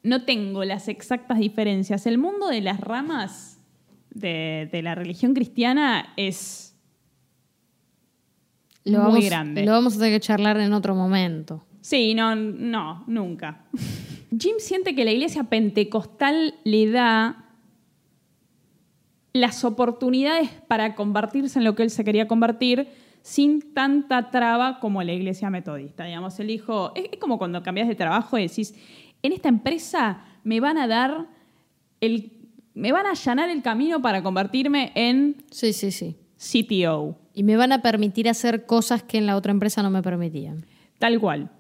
[0.02, 2.08] No tengo las exactas diferencias.
[2.08, 3.51] El mundo de las ramas
[4.12, 6.76] de, de la religión cristiana es
[8.84, 9.66] Lo muy vamos, grande.
[9.66, 11.64] Lo vamos a tener que charlar en otro momento.
[11.82, 13.66] Sí, no, no, nunca.
[14.38, 17.46] Jim siente que la iglesia pentecostal le da
[19.34, 22.88] las oportunidades para convertirse en lo que él se quería convertir
[23.22, 26.06] sin tanta traba como la iglesia metodista.
[26.06, 28.74] Digamos, él dijo, es, es como cuando cambias de trabajo y decís,
[29.22, 31.28] en esta empresa me van a dar
[32.02, 32.41] el,
[32.74, 36.18] me van a allanar el camino para convertirme en Sí, sí, sí.
[36.38, 37.18] CTO.
[37.34, 40.66] Y me van a permitir hacer cosas que en la otra empresa no me permitían.
[40.98, 41.52] Tal cual.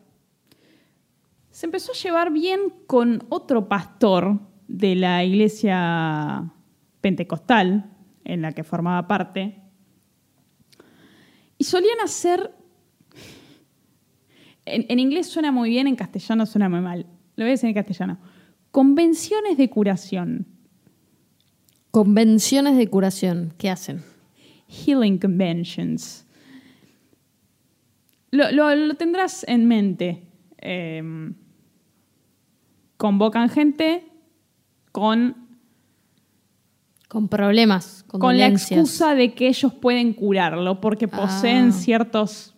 [1.51, 6.51] Se empezó a llevar bien con otro pastor de la iglesia
[7.01, 7.91] pentecostal
[8.23, 9.61] en la que formaba parte.
[11.57, 12.55] Y solían hacer...
[14.65, 17.05] En, en inglés suena muy bien, en castellano suena muy mal.
[17.35, 18.19] Lo voy a decir en castellano.
[18.71, 20.50] Convenciones de curación.
[21.91, 23.53] Convenciones de curación.
[23.57, 24.03] ¿Qué hacen?
[24.67, 26.25] Healing Conventions.
[28.31, 30.23] Lo, lo- lo tendrás en mente.
[30.57, 31.03] Eh,
[32.97, 34.05] convocan gente
[34.91, 35.35] con,
[37.09, 41.17] Con problemas, con, con la excusa de que ellos pueden curarlo porque Ah.
[41.21, 42.55] poseen ciertos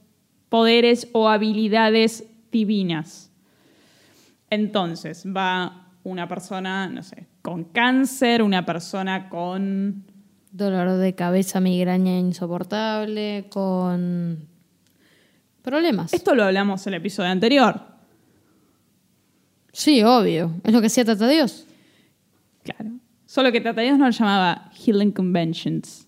[0.50, 3.32] poderes o habilidades divinas.
[4.52, 10.06] Entonces, va una persona, no sé, con cáncer, una persona con
[10.52, 14.48] Dolor de cabeza, migraña insoportable, con
[15.62, 16.14] problemas.
[16.14, 17.82] Esto lo hablamos en el episodio anterior.
[19.72, 20.54] Sí, obvio.
[20.64, 21.66] Es lo que hacía Tata Dios.
[22.64, 22.92] Claro.
[23.26, 26.08] Solo que Tata Dios no lo llamaba Healing Conventions.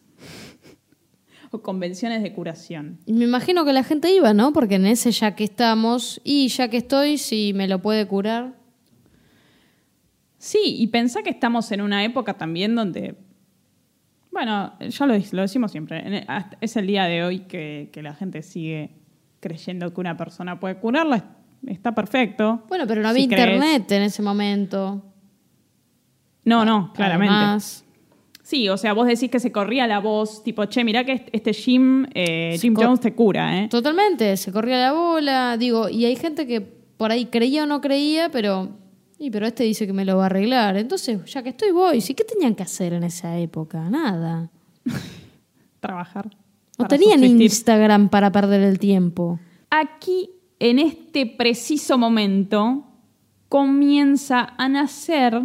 [1.52, 3.00] o convenciones de curación.
[3.06, 4.54] Y me imagino que la gente iba, ¿no?
[4.54, 8.64] Porque en ese ya que estamos, y ya que estoy, si me lo puede curar.
[10.46, 13.16] Sí, y pensá que estamos en una época también donde.
[14.32, 16.24] Bueno, ya lo, lo decimos siempre.
[16.28, 18.91] hasta- Es el día de hoy que, que la gente sigue
[19.39, 21.24] creyendo que una persona puede curarla.
[21.66, 22.64] Está perfecto.
[22.70, 23.56] Bueno, pero no había Si crees.
[23.56, 25.02] internet en ese momento.
[26.43, 27.34] No, no, claramente.
[27.34, 27.82] Además,
[28.43, 31.52] Sí, o sea, vos decís que se corría la voz, tipo, che, mirá que este-
[31.54, 33.68] Jim, eh, Jim Jones te cura, ¿eh?
[33.70, 37.82] Totalmente, se corría la bola, digo, y hay gente que por ahí creía o no
[37.82, 38.70] creía, pero,
[39.26, 40.78] y, pero este dice que me lo va a arreglar.
[40.78, 42.01] Entonces, ya que estoy, voy.
[42.01, 43.89] ¿Sí qué tenían que hacer en esa época?
[43.89, 44.51] Nada.
[45.80, 46.30] Trabajar.
[46.78, 47.41] No tenían subsistir.
[47.41, 49.39] Instagram para perder el tiempo.
[49.69, 52.86] Aquí, en este preciso momento,
[53.49, 55.41] comienza a nacer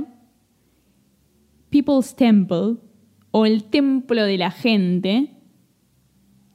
[1.71, 2.77] People's Temple,
[3.31, 5.31] o el templo de la gente,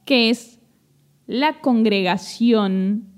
[0.04, 0.60] que es
[1.26, 3.15] la congregación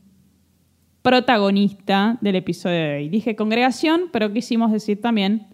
[1.08, 3.08] protagonista del episodio de hoy.
[3.08, 5.46] Dije congregación, pero quisimos decir también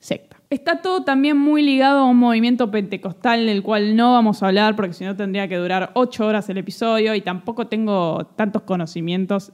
[0.00, 0.42] secta.
[0.50, 4.74] Está todo también muy ligado a un movimiento pentecostal del cual no vamos a hablar
[4.74, 9.52] porque si no tendría que durar ocho horas el episodio y tampoco tengo tantos conocimientos,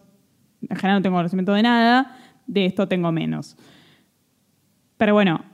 [0.63, 2.17] en general no tengo conocimiento de nada,
[2.47, 3.59] de esto tengo menos.
[4.97, 5.45] Pero bueno,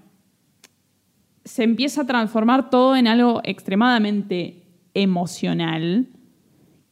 [1.45, 4.63] se empieza a transformar todo en algo extremadamente
[4.95, 6.07] emocional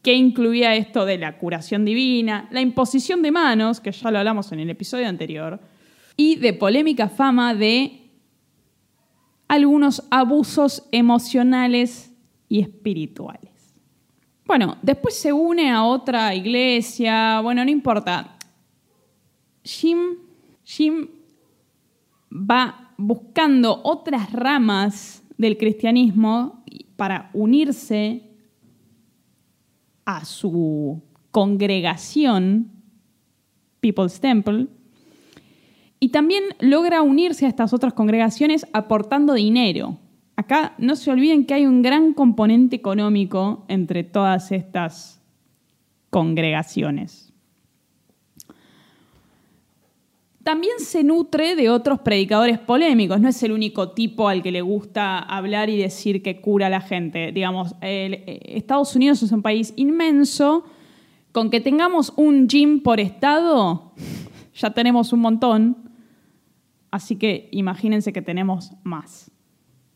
[0.03, 4.51] que incluía esto de la curación divina, la imposición de manos, que ya lo hablamos
[4.53, 5.61] en el episodio anterior,
[6.17, 8.11] y de polémica fama de
[9.49, 12.13] algunos abusos emocionales
[12.49, 13.51] y espirituales.
[14.47, 18.37] Bueno, después se une a otra iglesia, bueno, no importa.
[19.63, 20.17] Jim,
[20.65, 21.09] Jim
[22.33, 26.65] va buscando otras ramas del cristianismo
[26.97, 28.30] para unirse
[30.05, 32.71] a su congregación,
[33.81, 34.69] People's Temple,
[36.01, 39.99] y también logra unirse a estas otras congregaciones aportando dinero.
[40.37, 45.21] Acá no se olviden que hay un gran componente económico entre todas estas
[46.09, 47.30] congregaciones.
[50.51, 54.63] También se nutre de otros predicadores polémicos, no es el único tipo al que le
[54.63, 57.31] gusta hablar y decir que cura a la gente.
[57.31, 60.65] Digamos, eh, Estados Unidos es un país inmenso,
[61.31, 63.93] con que tengamos un gym por estado,
[64.57, 65.89] ya tenemos un montón,
[66.91, 69.31] así que imagínense que tenemos más.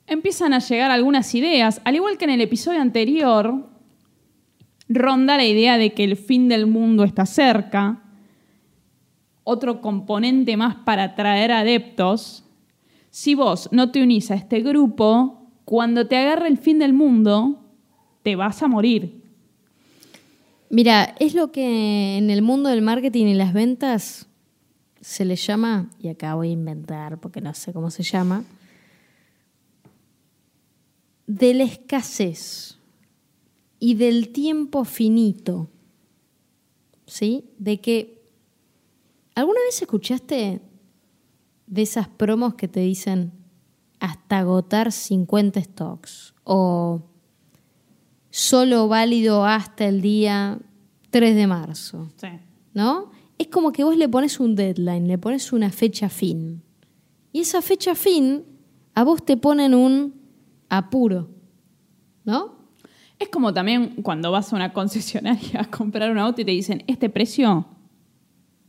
[0.06, 3.70] Empiezan a llegar algunas ideas, al igual que en el episodio anterior,
[4.88, 8.03] ronda la idea de que el fin del mundo está cerca,
[9.44, 12.44] otro componente más para atraer adeptos,
[13.10, 17.60] si vos no te unís a este grupo, cuando te agarre el fin del mundo,
[18.22, 19.22] te vas a morir.
[20.70, 24.26] Mira, es lo que en el mundo del marketing y las ventas
[25.00, 28.42] se le llama, y acá voy a inventar porque no sé cómo se llama,
[31.26, 32.78] de la escasez
[33.78, 35.68] y del tiempo finito.
[37.06, 37.44] ¿Sí?
[37.58, 38.13] De que
[39.34, 40.60] ¿Alguna vez escuchaste
[41.66, 43.32] de esas promos que te dicen
[43.98, 47.02] hasta agotar 50 stocks o
[48.30, 50.58] solo válido hasta el día
[51.10, 52.08] 3 de marzo?
[52.16, 52.28] Sí.
[52.74, 53.10] ¿No?
[53.38, 56.62] Es como que vos le pones un deadline, le pones una fecha fin.
[57.32, 58.44] Y esa fecha fin
[58.94, 60.14] a vos te ponen un
[60.68, 61.28] apuro,
[62.24, 62.54] ¿no?
[63.18, 66.84] Es como también cuando vas a una concesionaria a comprar un auto y te dicen,
[66.86, 67.66] este precio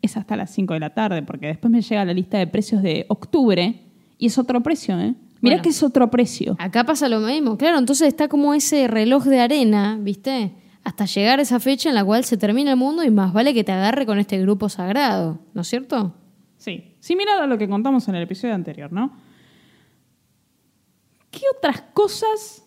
[0.06, 2.82] es hasta las 5 de la tarde, porque después me llega la lista de precios
[2.82, 3.82] de octubre
[4.18, 5.16] y es otro precio, ¿eh?
[5.42, 6.56] Mirá que es otro precio.
[6.58, 10.54] Acá pasa lo mismo, claro, entonces está como ese reloj de arena, ¿viste?
[10.84, 13.54] Hasta llegar a esa fecha en la cual se termina el mundo y más vale
[13.54, 16.16] que te agarre con este grupo sagrado, ¿no es cierto?
[16.58, 19.12] Sí, similar a lo que contamos en el episodio anterior, ¿no?
[21.30, 22.66] ¿Qué otras cosas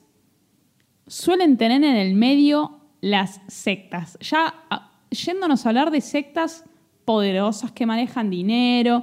[1.07, 4.19] suelen tener en el medio las sectas?
[4.21, 6.65] Ya ah, yéndonos a hablar de sectas
[7.09, 9.03] poderosas que manejan dinero.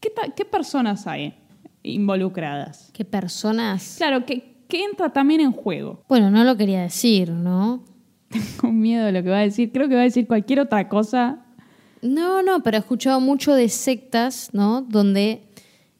[0.00, 1.34] ¿Qué, personas hay
[1.82, 2.90] involucradas?
[2.94, 3.96] ¿Qué personas?
[3.98, 6.02] Claro, que, entra también en juego.
[6.08, 7.84] Bueno, no lo quería decir, ¿no?
[8.30, 9.70] Tengo miedo de lo que va a decir.
[9.72, 11.44] Creo que va a decir cualquier otra cosa.
[12.00, 14.80] No, no, pero he escuchado mucho de sectas, ¿no?
[14.80, 15.42] Donde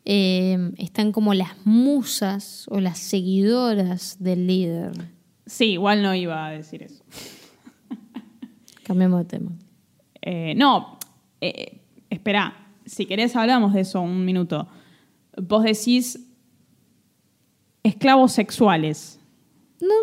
[0.06, 4.92] eh, están como las musas o las seguidoras del líder.
[5.44, 7.04] Sí, igual no iba a decir eso.
[8.84, 9.50] Cambiemos de tema.
[10.22, 10.97] Eh, no,
[11.41, 11.80] eh,
[12.11, 14.68] espera, si querés hablamos de eso un minuto.
[15.36, 16.18] Vos decís
[17.82, 19.20] esclavos sexuales.
[19.80, 19.95] No,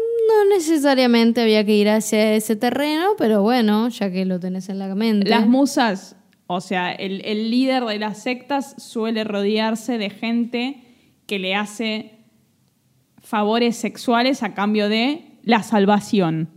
[0.50, 4.94] necesariamente había que ir hacia ese terreno, pero bueno, ya que lo tenés en la
[4.96, 5.30] mente.
[5.30, 6.16] Las musas,
[6.48, 10.82] o sea, el, el líder de las sectas suele rodearse de gente
[11.28, 12.20] que le hace
[13.20, 16.50] favores sexuales a cambio de la salvación.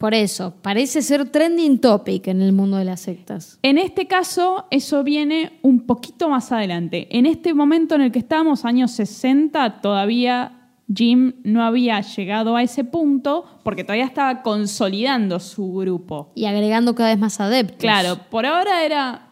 [0.00, 3.58] Por eso, parece ser trending topic en el mundo de las sectas.
[3.62, 7.06] En este caso, eso viene un poquito más adelante.
[7.10, 12.62] En este momento en el que estamos, años 60, todavía Jim no había llegado a
[12.62, 16.32] ese punto porque todavía estaba consolidando su grupo.
[16.34, 17.80] Y agregando cada vez más adeptos.
[17.80, 19.28] Claro, por ahora era...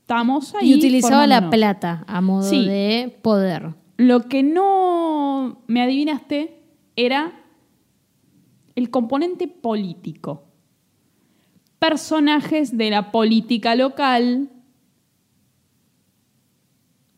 [0.00, 0.72] Estamos ahí.
[0.72, 3.74] Y utilizaba la plata a modo de poder.
[3.98, 6.62] Lo que no me adivinaste
[6.96, 7.37] era
[8.78, 10.44] el componente político.
[11.78, 14.50] Personajes de la política local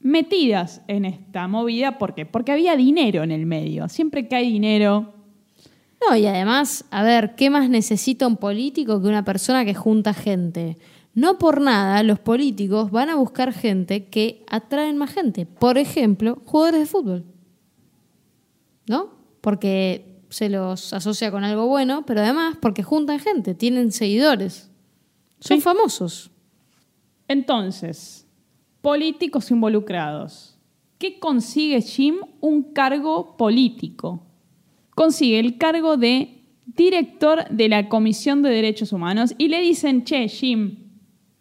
[0.00, 1.98] metidas en esta movida.
[1.98, 2.26] ¿Por qué?
[2.26, 3.88] Porque había dinero en el medio.
[3.88, 5.14] Siempre que hay dinero.
[6.00, 10.14] No, y además, a ver, ¿qué más necesita un político que una persona que junta
[10.14, 10.78] gente?
[11.14, 15.44] No por nada, los políticos van a buscar gente que atraen más gente.
[15.44, 17.24] Por ejemplo, jugadores de fútbol.
[18.86, 19.11] ¿No?
[19.42, 24.70] Porque se los asocia con algo bueno, pero además porque juntan gente, tienen seguidores,
[25.41, 26.31] son famosos.
[27.28, 28.26] Entonces,
[28.81, 30.59] políticos involucrados.
[30.99, 32.16] ¿Qué consigue Jim?
[32.41, 34.26] Un cargo político.
[34.95, 40.28] Consigue el cargo de director de la Comisión de Derechos Humanos y le dicen, che,
[40.28, 40.76] Jim,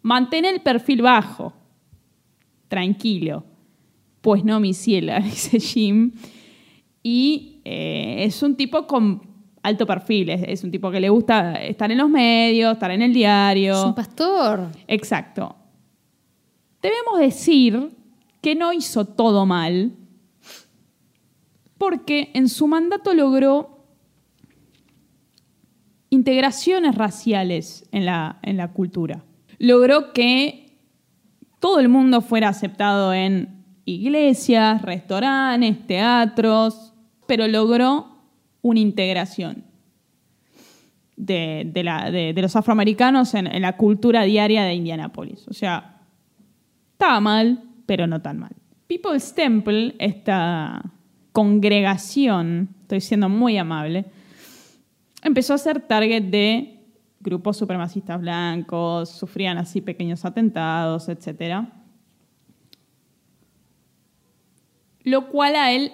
[0.02, 1.52] mantén el perfil bajo.
[2.68, 3.44] Tranquilo.
[4.20, 6.12] Pues no, mi ciela, dice Jim.
[7.02, 9.22] Y eh, es un tipo con
[9.62, 13.12] alto perfil, es, un tipo que le gusta estar en los medios, estar en el
[13.12, 13.74] diario.
[13.74, 14.70] Es un pastor.
[14.88, 15.54] Exacto.
[16.82, 17.96] Debemos decir
[18.40, 19.92] que no hizo todo mal,
[21.78, 23.86] porque en su mandato logró
[26.08, 29.22] integraciones raciales en la, en la cultura.
[29.58, 30.76] Logró que
[31.60, 36.89] todo el mundo fuera aceptado en iglesias, restaurantes, teatros,
[37.30, 38.08] pero logró
[38.60, 39.62] una integración
[41.16, 45.46] de, los afroamericanos en, en la cultura diaria de Indianápolis.
[45.46, 46.00] O sea,
[46.90, 48.50] estaba mal, pero no tan mal.
[48.88, 50.82] People's Temple, esta
[51.30, 54.06] congregación, estoy siendo muy amable,
[55.22, 56.82] empezó a ser target de
[57.20, 61.68] grupos supremacistas blancos, sufrían así pequeños atentados, etc.
[65.04, 65.92] Lo cual a él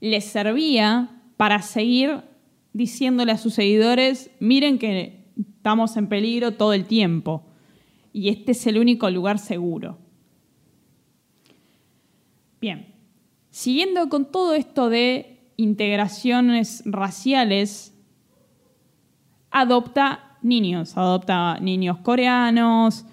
[0.00, 2.22] le servía para seguir
[2.72, 7.44] diciéndole a sus seguidores, miren que estamos en peligro todo el tiempo
[8.12, 9.98] y este es el único lugar seguro.
[12.60, 12.94] Bien,
[13.50, 17.94] siguiendo con todo esto de integraciones raciales,
[19.50, 23.04] adopta niños, adopta niños coreanos,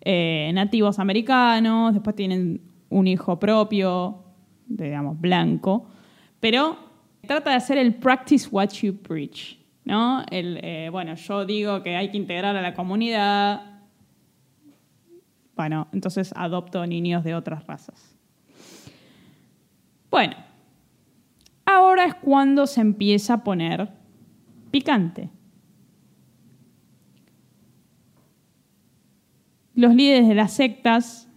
[0.00, 4.22] eh, nativos americanos, después tienen un hijo propio,
[4.66, 5.86] digamos, blanco,
[6.42, 6.76] pero
[7.24, 10.24] trata de hacer el practice what you preach, ¿no?
[10.28, 13.80] Eh, bueno, yo digo que hay que integrar a la comunidad,
[15.54, 18.18] bueno, entonces adopto niños de otras razas.
[20.10, 20.34] Bueno,
[21.64, 23.88] ahora es cuando se empieza a poner
[24.72, 25.30] picante.
[29.76, 31.28] Los líderes de las sectas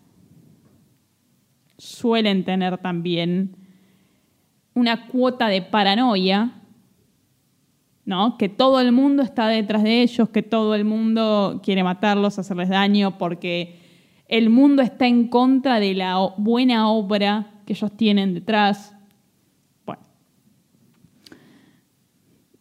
[1.77, 3.64] suelen tener también
[4.75, 6.51] una cuota de paranoia,
[8.03, 8.37] ¿no?
[8.37, 12.69] Que todo el mundo está detrás de ellos, que todo el mundo quiere matarlos, hacerles
[12.69, 13.79] daño, porque
[14.27, 18.93] el mundo está en contra de la buena obra que ellos tienen detrás.
[19.85, 20.03] Bueno.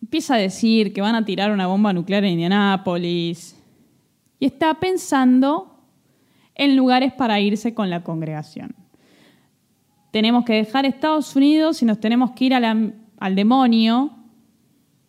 [0.00, 3.60] Empieza a decir que van a tirar una bomba nuclear en Indianápolis
[4.38, 5.80] y está pensando
[6.54, 8.83] en lugares para irse con la congregación.
[10.14, 14.12] Tenemos que dejar Estados Unidos y nos tenemos que ir a la- al demonio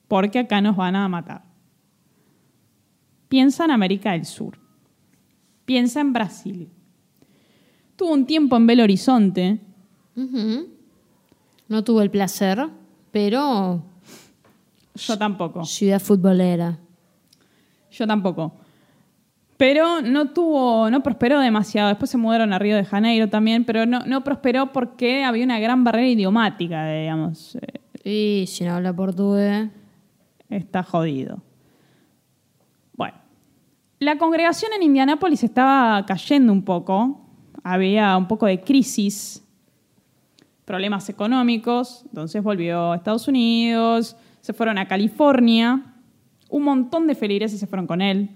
[0.08, 1.43] porque acá nos van a matar.
[3.30, 4.58] Piensa en América del Sur.
[5.64, 6.70] Piensa en Brasil.
[7.95, 9.60] Tuvo un tiempo en Belo Horizonte.
[11.68, 12.68] No tuve el placer,
[13.12, 13.84] pero
[14.95, 15.66] Yo tampoco.
[15.66, 16.80] ciudad futbolera.
[17.91, 18.56] Yo tampoco.
[19.58, 21.89] Pero no tuvo, no prosperó demasiado.
[21.89, 25.60] Después se mudaron a Río de Janeiro también, pero no, no prosperó porque había una
[25.60, 27.56] gran barrera idiomática, digamos.
[28.03, 29.70] Eh, Y si no habla portugués.
[30.49, 31.41] está jodido.
[32.97, 33.16] Bueno,
[33.99, 37.22] la congregación en Indianápolis estaba cayendo un poco.
[37.64, 39.41] Había un poco de crisis,
[40.66, 42.03] problemas económicos.
[42.10, 45.82] Entonces volvió a Estados Unidos, se fueron a California.
[46.49, 48.30] Un montón de feligreses se fueron con él.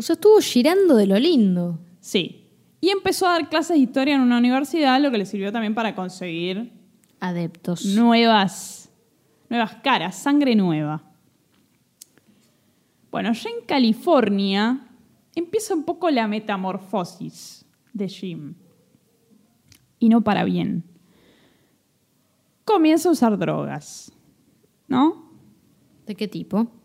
[0.00, 1.78] O sea, estuvo girando de lo lindo.
[2.00, 2.46] Sí.
[2.80, 5.74] Y empezó a dar clases de historia en una universidad, lo que le sirvió también
[5.74, 6.72] para conseguir
[7.20, 7.84] Adeptos.
[7.84, 8.90] nuevas,
[9.50, 11.02] nuevas caras, sangre nueva.
[13.10, 14.88] Bueno, ya en California
[15.34, 18.54] empieza un poco la metamorfosis de Jim.
[19.98, 20.82] Y no para bien.
[22.64, 24.10] Comienza a usar drogas,
[24.88, 25.30] ¿no?
[26.06, 26.79] ¿De qué tipo?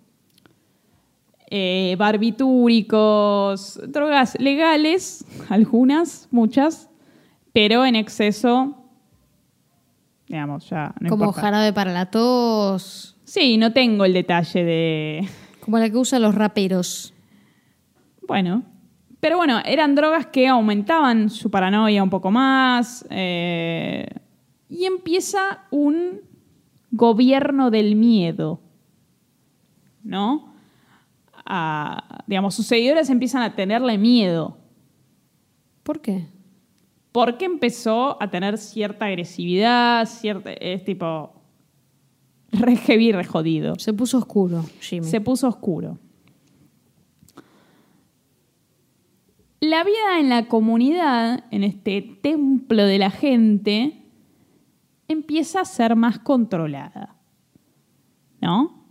[1.49, 6.89] Eh, barbitúricos, drogas legales, algunas, muchas,
[7.53, 8.75] pero en exceso,
[10.27, 11.41] digamos, ya no como importa.
[11.41, 13.17] jarabe para la tos.
[13.23, 15.29] Sí, no tengo el detalle de...
[15.59, 17.13] Como la que usan los raperos.
[18.27, 18.63] Bueno,
[19.19, 24.05] pero bueno, eran drogas que aumentaban su paranoia un poco más eh,
[24.69, 26.21] y empieza un
[26.91, 28.61] gobierno del miedo,
[30.03, 30.54] ¿no?
[31.45, 34.57] A- digamos, sus seguidores empiezan a tenerle miedo
[35.83, 36.27] ¿Por qué?
[37.11, 41.31] porque empezó a tener cierta agresividad, cierta, es tipo
[42.51, 43.75] re heavy, re jodido.
[43.77, 45.07] Se puso oscuro, Jimmy.
[45.07, 45.97] Se puso oscuro.
[49.61, 54.03] La vida en la comunidad, en este templo de la gente,
[55.07, 57.15] empieza a ser más controlada.
[58.41, 58.84] ¿No?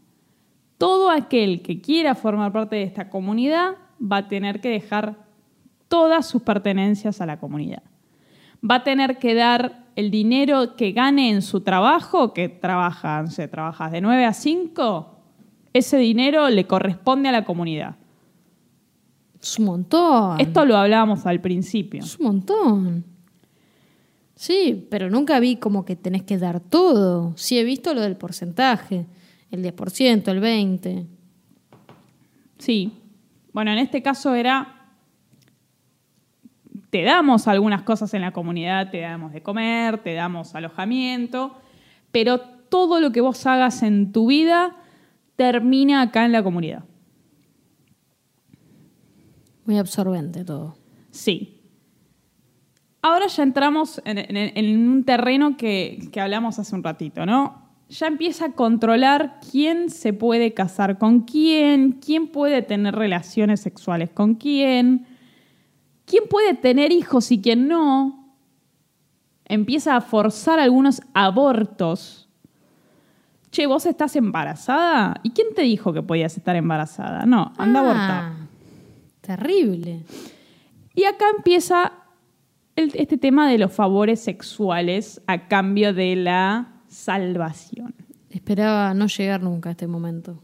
[0.85, 5.17] Todo aquel que quiera formar parte de esta comunidad va a tener que dejar
[5.89, 7.83] todas sus pertenencias a la comunidad.
[8.63, 13.31] Va a tener que dar el dinero que gane en su trabajo, que trabaja, no
[13.31, 15.15] sé, trabajas de 9 a 5,
[15.73, 17.97] ese dinero le corresponde a la comunidad.
[19.41, 20.39] Es un montón.
[20.39, 22.01] Esto lo hablábamos al principio.
[22.05, 23.05] Es un montón.
[24.35, 27.33] Sí, pero nunca vi como que tenés que dar todo.
[27.37, 29.07] Sí he visto lo del porcentaje.
[29.55, 31.07] El 10%, el 20%.
[32.59, 32.93] Sí.
[33.53, 34.89] Bueno, en este caso era,
[36.91, 41.55] te damos algunas cosas en la comunidad, te damos de comer, te damos alojamiento,
[42.11, 44.77] pero todo lo que vos hagas en tu vida
[45.37, 46.85] termina acá en la comunidad.
[49.67, 50.77] Muy absorbente todo.
[51.11, 51.61] Sí.
[53.03, 57.64] Ahora ya entramos en, en- en un terreno que, que hablamos hace un ratito, ¿no?
[57.89, 64.11] Ya empieza a controlar quién se puede casar con quién, quién puede tener relaciones sexuales
[64.11, 65.07] con quién,
[66.07, 68.33] quién puede tener hijos y quién no.
[69.47, 72.29] Empieza a forzar algunos abortos.
[73.51, 75.21] Che, ¿vos estás embarazada?
[75.23, 77.27] ¿Y quién te dijo que podías estar embarazada?
[77.27, 78.11] No, anda a abortar.
[78.25, 78.35] Ah,
[79.21, 80.03] Terrible.
[80.95, 81.93] Y acá empieza
[82.77, 87.95] el- este tema de los favores sexuales a cambio de la salvación.
[88.31, 90.41] Esperaba no llegar nunca a este momento.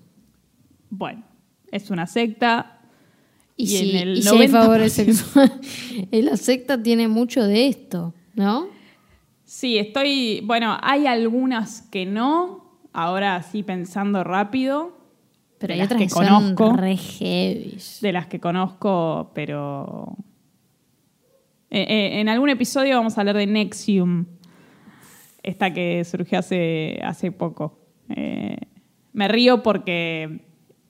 [0.90, 1.22] Bueno,
[1.70, 2.80] es una secta.
[3.56, 4.50] Y, Y si, en el y si hay 90%.
[4.50, 5.52] favores sexuales.
[6.10, 8.68] La secta tiene mucho de esto, ¿no?
[9.44, 10.42] Sí, estoy.
[10.44, 12.60] Bueno, hay algunas que no.
[12.92, 14.96] Ahora sí pensando rápido.
[15.58, 16.72] Pero hay otras que que, son conozco.
[16.76, 16.98] re.
[18.00, 20.16] De las que conozco, pero.
[21.70, 24.26] Eh, eh, en algún episodio vamos a hablar de Nexium.
[25.42, 27.78] Esta que surgió hace, hace poco.
[28.08, 28.56] Eh,
[29.12, 30.44] me río porque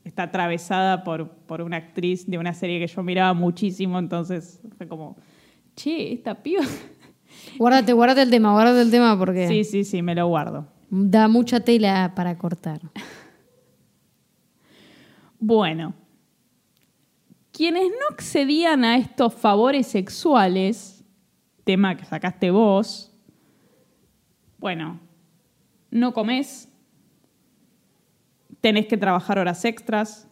[0.04, 4.88] está atravesada por, por una actriz de una serie que yo miraba muchísimo, entonces fue
[4.88, 5.16] como,
[5.76, 6.62] che, esta piba.
[7.58, 10.66] Guárdate, guárdate el tema, guárdate el tema porque Sí, sí, sí, me lo guardo.
[10.90, 12.80] da mucha tela para cortar.
[15.42, 15.94] Bueno,
[17.50, 21.02] quienes no accedían a estos favores sexuales,
[21.64, 23.09] tema que sacaste vos,
[24.60, 25.00] bueno,
[25.90, 26.68] no comes,
[28.60, 30.28] tenés que trabajar horas extras,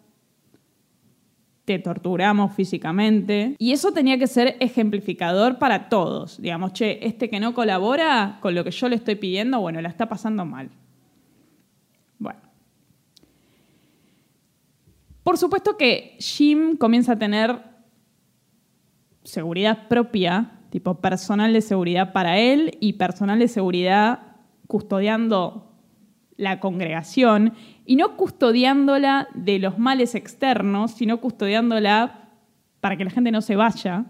[1.64, 6.40] te torturamos físicamente, y eso tenía que ser ejemplificador para todos.
[6.40, 9.88] Digamos, che, este que no colabora con lo que yo le estoy pidiendo, bueno, la
[9.88, 10.70] está pasando mal.
[12.18, 12.40] Bueno.
[15.22, 17.62] Por supuesto que Jim comienza a tener
[19.24, 25.72] seguridad propia, tipo personal de seguridad para él y personal de seguridad custodiando
[26.36, 27.54] la congregación
[27.84, 32.30] y no custodiándola de los males externos, sino custodiándola
[32.80, 34.06] para que la gente no se vaya.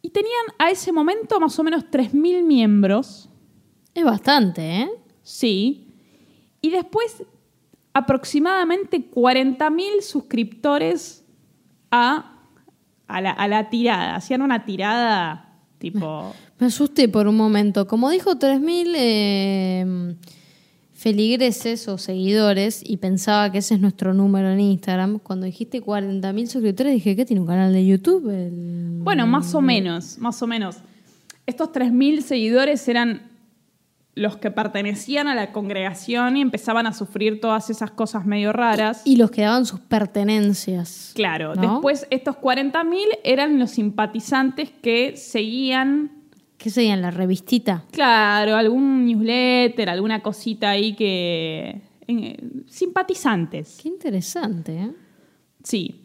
[0.00, 3.28] Y tenían a ese momento más o menos 3.000 miembros,
[3.94, 4.90] Es bastante, ¿eh?
[5.22, 5.88] sí,
[6.60, 7.24] y después
[7.92, 11.24] aproximadamente 40.000 suscriptores
[11.90, 12.38] a,
[13.06, 14.16] a, la, a la tirada.
[14.16, 15.51] Hacían una tirada
[15.90, 16.32] tipo...
[16.60, 17.86] Me asusté por un momento.
[17.88, 20.14] Como dijo 3.000 eh,
[20.94, 26.46] feligreses o seguidores y pensaba que ese es nuestro número en Instagram, cuando dijiste 40.000
[26.46, 28.28] suscriptores dije que tiene un canal de YouTube.
[28.30, 30.76] El- Bueno, más o menos, más o menos.
[31.46, 33.31] Estos 3.000 seguidores eran
[34.14, 39.00] los que pertenecían a la congregación y empezaban a sufrir todas esas cosas medio raras.
[39.06, 41.12] Y los que daban sus pertenencias.
[41.14, 41.62] Claro, ¿no?
[41.74, 46.10] después estos 40.000 eran los simpatizantes que seguían,
[46.58, 47.00] ¿Qué serían?
[47.02, 47.84] La revistita.
[47.90, 51.80] claro, algún newsletter, alguna cosita ahí que...
[52.06, 52.36] eh,
[52.68, 53.78] simpatizantes.
[53.82, 54.90] Qué interesante, ¿eh?
[55.64, 55.98] Sí.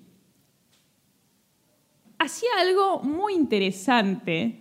[2.20, 4.60] Hacía algo muy interesante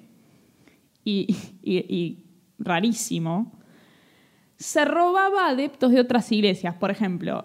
[1.05, 2.26] y, y- y
[2.59, 3.53] rarísimo.
[4.57, 6.75] Se robaba adeptos de otras iglesias.
[6.75, 7.45] Por ejemplo,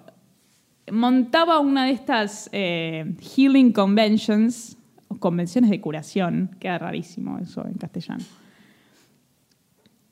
[0.92, 7.74] montaba una de estas eh, healing conventions, o convenciones de curación, queda rarísimo eso en
[7.74, 8.24] castellano,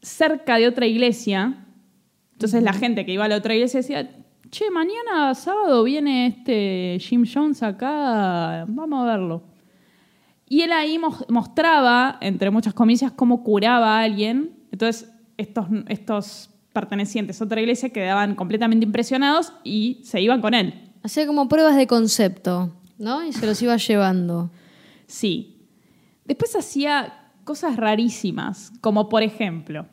[0.01, 1.65] cerca de otra iglesia.
[2.33, 4.09] Entonces la gente que iba a la otra iglesia decía,
[4.49, 9.43] che, mañana sábado viene este Jim Jones acá, vamos a verlo.
[10.47, 14.58] Y él ahí mos- mostraba, entre muchas comillas, cómo curaba a alguien.
[14.71, 20.91] Entonces estos, estos pertenecientes a otra iglesia quedaban completamente impresionados y se iban con él.
[21.03, 23.25] Hacía como pruebas de concepto, ¿no?
[23.25, 24.51] Y se los iba llevando.
[25.07, 25.65] Sí.
[26.25, 29.87] Después hacía cosas rarísimas, como por ejemplo,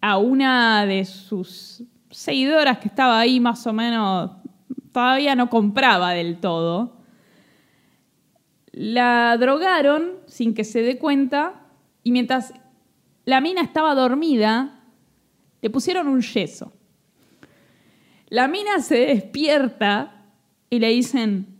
[0.00, 4.32] a una de sus seguidoras que estaba ahí más o menos,
[4.90, 6.98] todavía no compraba del todo,
[8.72, 11.61] la drogaron sin que se dé cuenta
[12.02, 12.52] y mientras
[13.24, 14.80] la mina estaba dormida,
[15.60, 16.72] le pusieron un yeso.
[18.28, 20.24] La mina se despierta
[20.70, 21.58] y le dicen,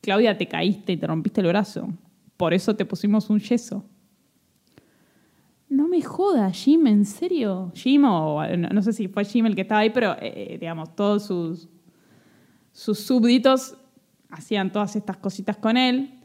[0.00, 1.88] Claudia, te caíste y te rompiste el brazo.
[2.36, 3.84] Por eso te pusimos un yeso.
[5.68, 7.72] No me joda, Jim, ¿en serio?
[7.74, 11.26] Jim o no, sé si fue Jim el que estaba ahí, pero eh, digamos, todos
[11.26, 11.68] sus,
[12.72, 13.76] sus súbditos
[14.30, 16.19] hacían todas estas cositas con él.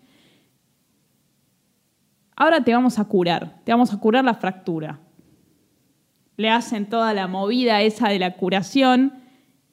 [2.35, 4.99] Ahora te vamos a curar, te vamos a curar la fractura.
[6.37, 9.13] Le hacen toda la movida esa de la curación,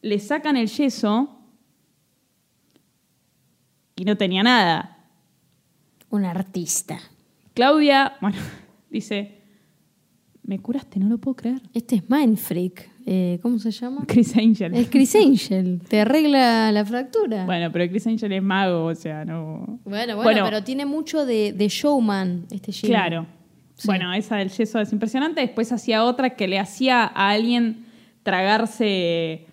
[0.00, 1.40] le sacan el yeso
[3.96, 4.98] y no tenía nada.
[6.10, 7.00] Un artista.
[7.54, 8.38] Claudia, bueno,
[8.90, 9.41] dice,
[10.44, 11.60] me curaste, no lo puedo creer.
[11.72, 12.90] Este es Mindfreak.
[13.06, 14.04] Eh, ¿Cómo se llama?
[14.06, 14.74] Chris Angel.
[14.74, 15.80] Es Chris Angel.
[15.88, 17.44] Te arregla la fractura.
[17.46, 19.80] Bueno, pero Chris Angel es mago, o sea, no...
[19.84, 20.44] Bueno, bueno, Bueno.
[20.44, 22.92] pero tiene mucho de, de showman este Jimmy.
[22.92, 23.26] Claro.
[23.74, 23.86] Sí.
[23.88, 25.40] Bueno, esa del yeso es impresionante.
[25.40, 27.86] Después hacía otra que le hacía a alguien
[28.22, 29.46] tragarse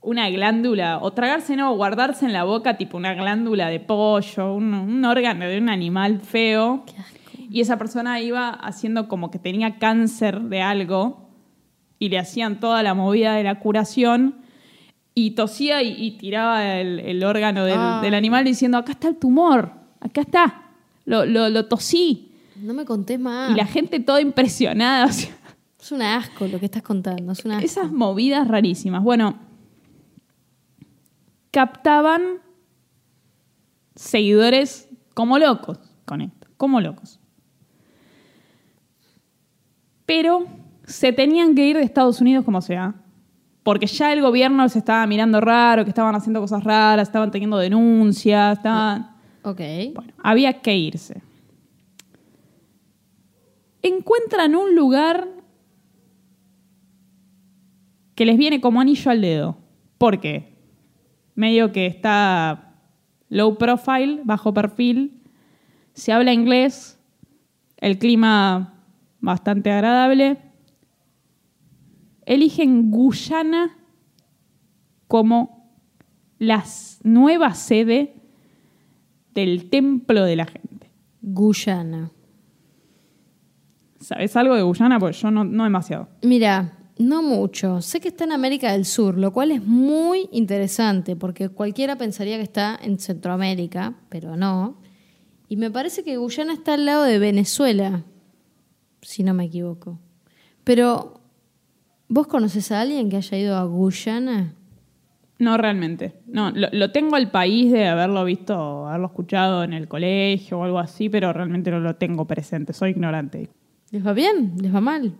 [0.00, 4.74] una glándula, o tragarse no, guardarse en la boca tipo una glándula de pollo, un,
[4.74, 6.84] un órgano de un animal feo.
[6.86, 7.23] Qué asco.
[7.54, 11.30] Y esa persona iba haciendo como que tenía cáncer de algo
[12.00, 14.38] y le hacían toda la movida de la curación
[15.14, 18.02] y tosía y, y tiraba el, el órgano del, Ay.
[18.02, 20.62] del animal diciendo, acá está el tumor, acá está,
[21.04, 22.32] lo, lo, lo tosí.
[22.56, 23.52] No me contés más.
[23.52, 25.06] Y la gente toda impresionada.
[25.06, 25.30] o sea,
[25.80, 27.30] Es un asco lo que estás contando.
[27.30, 27.64] Es un asco.
[27.64, 29.04] esas movidas rarísimas.
[29.04, 29.38] Bueno,
[31.52, 32.40] captaban
[33.94, 37.20] seguidores como locos con esto, como locos.
[40.06, 40.46] Pero
[40.84, 42.94] se tenían que ir de Estados Unidos como sea,
[43.62, 47.56] porque ya el gobierno se estaba mirando raro, que estaban haciendo cosas raras, estaban teniendo
[47.58, 49.10] denuncias, estaban...
[49.42, 49.60] Ok.
[49.94, 51.22] Bueno, había que irse.
[53.82, 55.28] Encuentran un lugar
[58.14, 59.58] que les viene como anillo al dedo.
[59.98, 60.54] ¿Por qué?
[61.34, 62.74] Medio que está
[63.28, 65.22] low profile, bajo perfil,
[65.94, 66.98] se habla inglés,
[67.78, 68.73] el clima
[69.24, 70.38] bastante agradable.
[72.26, 73.76] Eligen Guyana
[75.08, 75.76] como
[76.38, 76.64] la
[77.02, 78.14] nueva sede
[79.34, 80.90] del templo de la gente.
[81.20, 82.10] Guyana.
[84.00, 84.98] ¿Sabes algo de Guyana?
[84.98, 86.08] Pues yo no, no demasiado.
[86.22, 87.80] Mira, no mucho.
[87.80, 92.36] Sé que está en América del Sur, lo cual es muy interesante porque cualquiera pensaría
[92.36, 94.80] que está en Centroamérica, pero no.
[95.48, 98.04] Y me parece que Guyana está al lado de Venezuela,
[99.04, 99.98] si no me equivoco.
[100.64, 101.20] Pero,
[102.08, 104.54] ¿vos conoces a alguien que haya ido a Guyana?
[105.38, 106.14] No realmente.
[106.26, 110.64] No, lo, lo tengo al país de haberlo visto, haberlo escuchado en el colegio o
[110.64, 112.72] algo así, pero realmente no lo tengo presente.
[112.72, 113.50] Soy ignorante.
[113.90, 114.54] ¿Les va bien?
[114.60, 115.12] ¿Les va mal?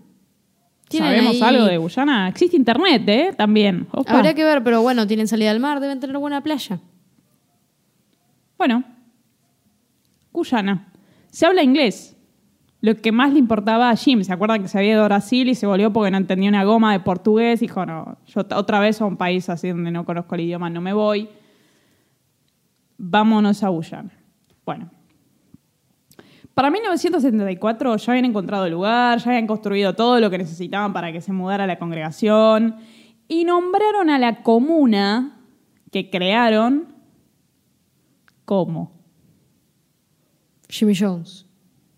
[0.88, 2.28] ¿Tienen ¿Sabemos ahí- algo de Guyana?
[2.28, 3.30] Existe internet, ¿eh?
[3.36, 3.86] También.
[3.90, 4.12] Opa.
[4.16, 6.78] Habría que ver, pero bueno, tienen salida al mar, deben tener buena playa.
[8.56, 8.84] Bueno,
[10.32, 10.92] Guyana.
[11.30, 12.13] Se habla inglés.
[12.84, 15.48] Lo que más le importaba a Jim, ¿se acuerdan que se había ido a Brasil
[15.48, 17.60] y se volvió porque no entendía una goma de portugués?
[17.60, 20.82] Dijo, no, yo otra vez a un país así donde no conozco el idioma, no
[20.82, 21.30] me voy.
[22.98, 24.10] Vámonos a Guyana.
[24.66, 24.90] Bueno.
[26.52, 31.10] Para 1974 ya habían encontrado el lugar, ya habían construido todo lo que necesitaban para
[31.10, 32.76] que se mudara la congregación
[33.28, 35.40] y nombraron a la comuna
[35.90, 36.94] que crearon
[38.44, 38.92] como,
[40.68, 41.46] Jimmy Jones.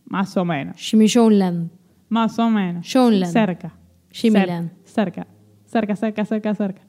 [0.07, 0.77] Más o menos.
[0.79, 1.71] Jimmy Joneland.
[2.09, 2.87] Más o menos.
[2.93, 3.33] Joneland.
[3.33, 3.75] Cerca.
[4.11, 4.71] Jimmyland.
[4.85, 5.27] Cer- Cerca.
[5.67, 6.83] Cerca, cerca, cerca, cerca.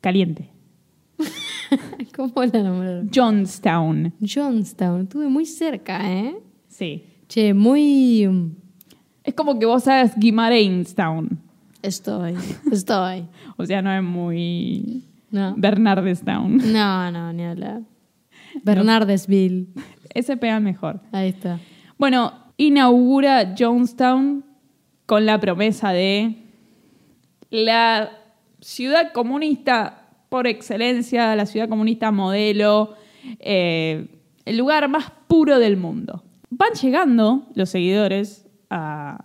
[0.00, 0.50] Caliente.
[2.16, 3.10] ¿Cómo la nombraron?
[3.14, 4.12] Johnstown.
[4.20, 5.02] Johnstown.
[5.02, 6.36] Estuve muy cerca, ¿eh?
[6.68, 7.04] Sí.
[7.28, 8.26] Che, muy...
[8.26, 8.50] mm,
[9.24, 11.38] Es como que vos sabes Guimaranstown.
[11.82, 12.34] Estoy.
[12.70, 13.26] Estoy.
[13.56, 15.54] O sea, no es muy No.
[15.56, 16.72] Bernardestown.
[16.72, 17.82] No, no, ni hablar.
[18.64, 19.68] Bernardesville.
[20.14, 21.00] Ese pega mejor.
[21.12, 21.58] Ahí está.
[21.98, 24.44] Bueno, inaugura Jonestown
[25.06, 26.36] con la promesa de
[27.50, 28.10] la
[28.60, 32.94] ciudad comunista por excelencia, la ciudad comunista modelo,
[33.38, 34.08] eh,
[34.44, 36.24] el lugar más puro del mundo.
[36.50, 39.22] Van llegando los seguidores a,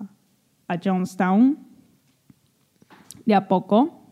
[0.68, 1.58] a Jonestown
[3.26, 4.04] de a poco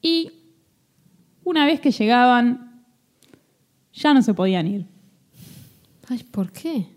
[0.00, 0.30] y
[1.44, 2.84] una vez que llegaban
[3.92, 4.86] ya no se podían ir.
[6.08, 6.91] Ay, ¿por qué?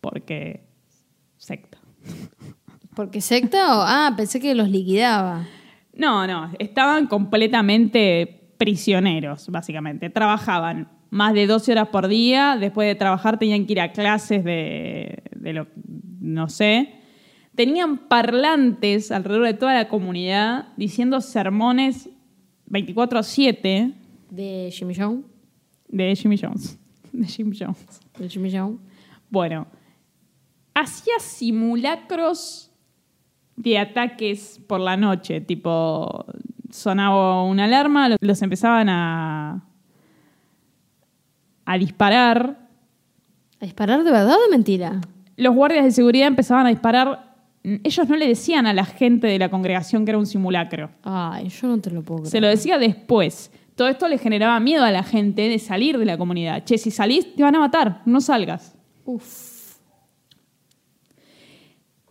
[0.00, 0.66] Porque
[1.36, 1.78] secta.
[2.94, 3.82] ¿Porque secta o...?
[3.86, 5.46] Ah, pensé que los liquidaba.
[5.94, 10.10] No, no, estaban completamente prisioneros, básicamente.
[10.10, 14.44] Trabajaban más de 12 horas por día, después de trabajar tenían que ir a clases
[14.44, 15.66] de, de lo,
[16.20, 16.94] no sé.
[17.54, 22.08] Tenían parlantes alrededor de toda la comunidad diciendo sermones
[22.70, 23.94] 24/7
[24.30, 25.24] ¿De Jimmy Jones?
[25.88, 26.78] de Jimmy Jones.
[27.12, 28.00] De Jim Jones.
[28.16, 28.78] ¿De Jimmy Jones?
[29.28, 29.66] Bueno,
[30.80, 32.70] hacía simulacros
[33.56, 36.24] de ataques por la noche, tipo
[36.70, 39.64] sonaba una alarma, los- empezaban a,
[41.64, 42.68] a disparar.
[43.60, 45.00] ¿A disparar de verdad o de mentira?
[45.36, 47.34] Los guardias de seguridad empezaban a disparar.
[47.62, 50.90] Ellos no le decían a la gente de la congregación que era un simulacro.
[51.02, 52.30] Ay, yo no te lo puedo creer.
[52.30, 53.50] Se lo decía después.
[53.74, 56.64] Todo esto le generaba miedo a la gente de salir de la comunidad.
[56.64, 58.74] Che, si salís te van a matar, no salgas.
[59.04, 59.49] Uf.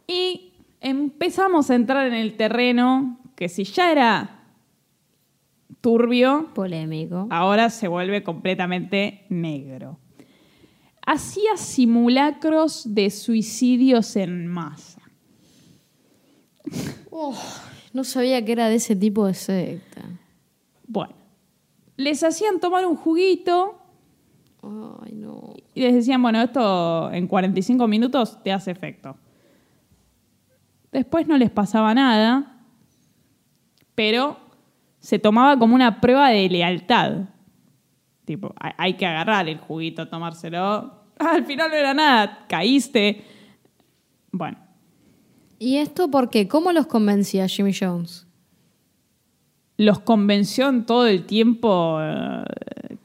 [0.10, 4.44] Y empezamos a entrar en el terreno que si ya era
[5.82, 7.28] turbio, Polémico.
[7.30, 10.00] ahora se vuelve completamente negro.
[11.06, 15.02] Hacía simulacros de suicidios en masa.
[17.92, 20.04] No sabía que era de ese tipo de secta.
[20.88, 21.16] Bueno,
[21.98, 23.80] les hacían tomar un juguito
[24.62, 25.56] Ay, no.
[25.74, 29.18] y les decían, bueno, esto en 45 minutos te hace efecto.
[30.92, 32.62] Después no les pasaba nada,
[33.96, 34.38] pero
[35.00, 37.26] se tomaba como una prueba de lealtad.
[38.26, 40.94] Tipo, hay- que agarrar el juguito, tomárselo.
[41.20, 43.24] Al final no era nada, caíste.
[44.32, 44.58] Bueno,
[45.62, 46.48] ¿Y esto por qué?
[46.48, 48.26] ¿Cómo los convencía Jimmy Jones?
[49.76, 52.44] los convenció en todo el tiempo eh,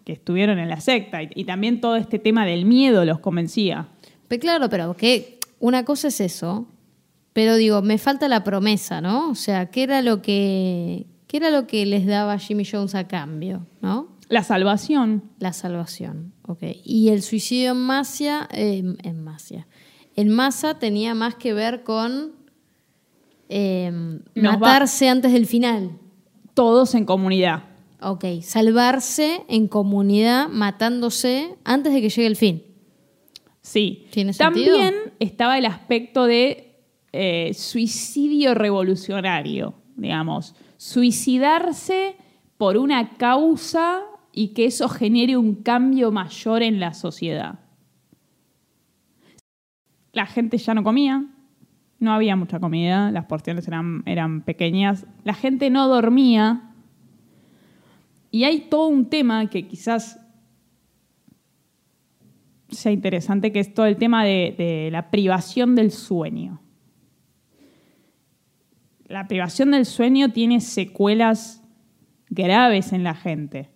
[0.05, 3.87] que estuvieron en la secta y, y también todo este tema del miedo los convencía.
[4.27, 6.67] Pero claro, pero que una cosa es eso,
[7.35, 9.29] pero digo, me falta la promesa, ¿no?
[9.29, 13.07] O sea, ¿qué era lo que qué era lo que les daba Jimmy Jones a
[13.09, 14.09] cambio, ¿no?
[14.31, 15.25] La salvación.
[15.39, 16.63] La salvación, ok.
[16.85, 19.67] Y el suicidio en masa, eh, en masa,
[20.17, 22.33] en masa tenía más que ver con
[23.49, 23.91] eh,
[24.39, 25.91] va- matarse antes del final.
[26.55, 27.65] Todos en comunidad.
[28.01, 32.63] Ok, salvarse en comunidad, matándose antes de que llegue el fin.
[33.63, 34.07] Sí.
[34.11, 34.77] ¿Tiene sentido?
[34.77, 36.64] También estaba el aspecto de
[37.17, 40.57] eh, suicidio revolucionario, digamos.
[40.77, 42.17] Suicidarse
[42.57, 44.01] por una causa
[44.33, 47.61] y que eso genere un cambio mayor en la sociedad.
[50.13, 51.25] La gente ya no comía,
[52.01, 56.73] no había mucha comida, las porciones eran, eran pequeñas, la gente no dormía.
[58.33, 60.19] Y hay todo un tema que quizás
[62.71, 66.64] sea interesante, que es todo el tema de, de la privación del sueño.
[69.07, 71.63] La privación del sueño tiene secuelas
[72.31, 73.71] graves en la gente.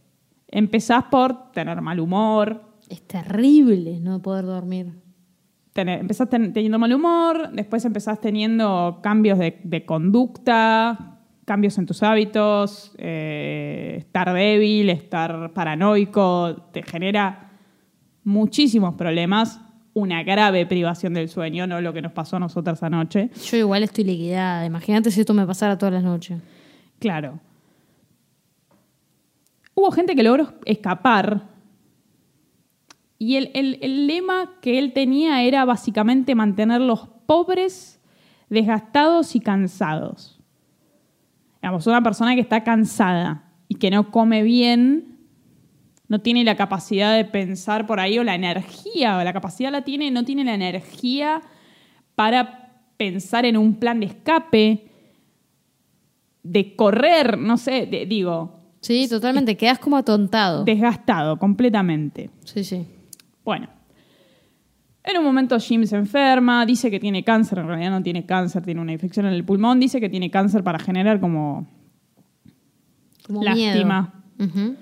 [0.49, 4.93] Empezás por tener mal humor, Es terrible no poder dormir.
[5.75, 11.87] tener- empezás ten- teniendo mal humor, después empezás teniendo cambios de, de conducta, cambios en
[11.87, 17.53] tus hábitos, eh, estar débil, estar paranoico, te genera
[18.25, 19.61] muchísimos problemas,
[20.01, 23.31] una grave privación del sueño, no lo que nos pasó a nosotras anoche.
[23.51, 24.65] Yo igual estoy liquidada.
[24.67, 26.41] Imagínate si esto me pasara todas las noches.
[26.99, 27.39] Claro.
[29.75, 31.43] Hubo gente que logró escapar
[33.19, 38.01] y el, el- el lema que él tenía era básicamente mantenerlos pobres,
[38.49, 40.41] desgastados y cansados.
[41.63, 45.18] Digamos, una persona que está cansada y que no come bien,
[46.09, 49.83] no tiene la capacidad de pensar por ahí o la energía, o la capacidad la
[49.83, 51.43] tiene, no tiene la energía
[52.15, 54.91] para pensar en un plan de escape,
[56.43, 59.57] de correr, no sé, de- digo, Sí, totalmente.
[59.57, 60.65] Quedas como atontado.
[60.65, 62.31] desgastado completamente.
[62.45, 62.87] Sí, sí.
[63.45, 63.69] Bueno,
[65.05, 68.63] en un momento Jim se enferma, dice que tiene cáncer, en realidad no tiene cáncer,
[68.65, 71.67] tiene una infección en el pulmón, dice que tiene cáncer para generar como
[73.27, 74.23] Como lástima.
[74.39, 74.77] miedo.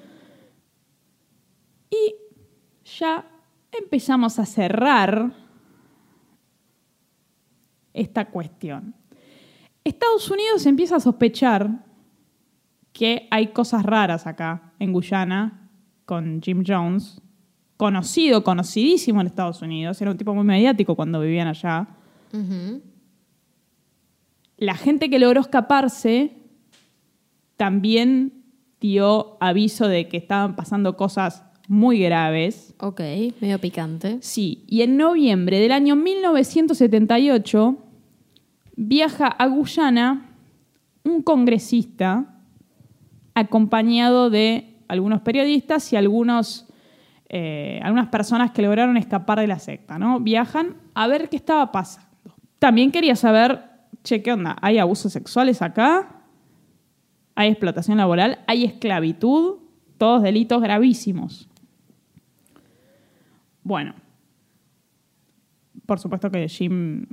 [1.90, 2.14] Y
[2.98, 3.28] ya
[3.72, 5.32] empezamos a cerrar
[7.92, 8.94] esta cuestión.
[9.84, 11.84] Estados Unidos empieza a sospechar
[12.92, 15.68] que hay cosas raras acá en Guyana
[16.04, 17.20] con Jim Jones,
[17.76, 21.88] conocido, conocidísimo en Estados Unidos, era un tipo muy mediático cuando vivían allá.
[24.56, 26.36] La gente que logró escaparse
[27.56, 28.44] también
[28.80, 32.74] dio aviso de que estaban pasando cosas muy graves.
[32.78, 33.00] Ok,
[33.40, 34.18] medio picante.
[34.20, 37.76] Sí, y en noviembre del año 1978
[38.76, 40.30] viaja a Guyana
[41.04, 42.36] un congresista
[43.34, 46.66] acompañado de algunos periodistas y algunos,
[47.28, 50.20] eh, algunas personas que lograron escapar de la secta, ¿no?
[50.20, 52.06] Viajan a ver qué estaba pasando.
[52.58, 53.62] También quería saber,
[54.02, 54.56] che, ¿qué onda?
[54.62, 56.22] ¿Hay abusos sexuales acá?
[57.34, 58.38] ¿Hay explotación laboral?
[58.46, 59.58] ¿Hay esclavitud?
[59.98, 61.48] Todos delitos gravísimos.
[63.66, 63.94] Bueno,
[65.86, 67.04] por supuesto que Jim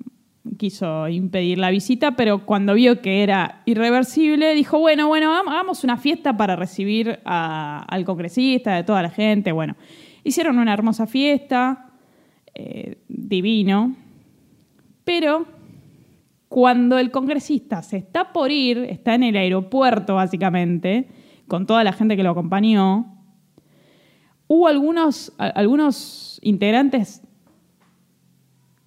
[0.60, 5.84] quiso impedir la visita, pero cuando vio que era irreversible, dijo, bueno, bueno, hagam- hagamos
[5.84, 9.52] una fiesta para recibir a- al congresista, de toda la gente.
[9.52, 9.76] Bueno,
[10.24, 11.90] hicieron una hermosa fiesta,
[12.54, 13.96] eh, divino,
[15.04, 15.48] pero
[16.50, 21.08] cuando el congresista se está por ir, está en el aeropuerto básicamente,
[21.48, 23.13] con toda la gente que lo acompañó,
[24.48, 27.22] hubo algunos, a- algunos integrantes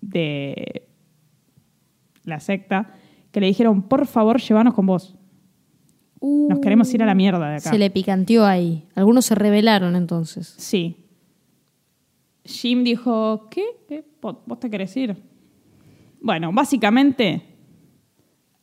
[0.01, 0.89] de
[2.25, 2.95] la secta
[3.33, 5.15] que le dijeron, por favor, llévanos con vos.
[6.21, 7.71] Nos queremos ir a la mierda de acá.
[7.71, 8.87] Se le picanteó ahí.
[8.95, 10.55] Algunos se rebelaron entonces.
[10.59, 10.97] Sí.
[12.45, 13.65] Jim dijo, ¿qué?
[13.89, 14.05] ¿Qué?
[14.23, 15.17] ¿Vos vos te querés ir?
[16.21, 17.43] Bueno, básicamente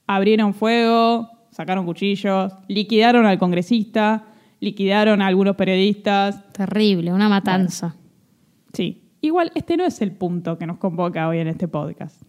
[0.08, 4.26] abrieron fuego, sacaron cuchillos, liquidaron al congresista,
[4.64, 6.52] liquidaron a algunos periodistas.
[6.54, 7.96] Terrible, una matanza.
[8.74, 9.02] Sí.
[9.22, 12.22] Igual este no es el punto que nos convoca hoy en este podcast.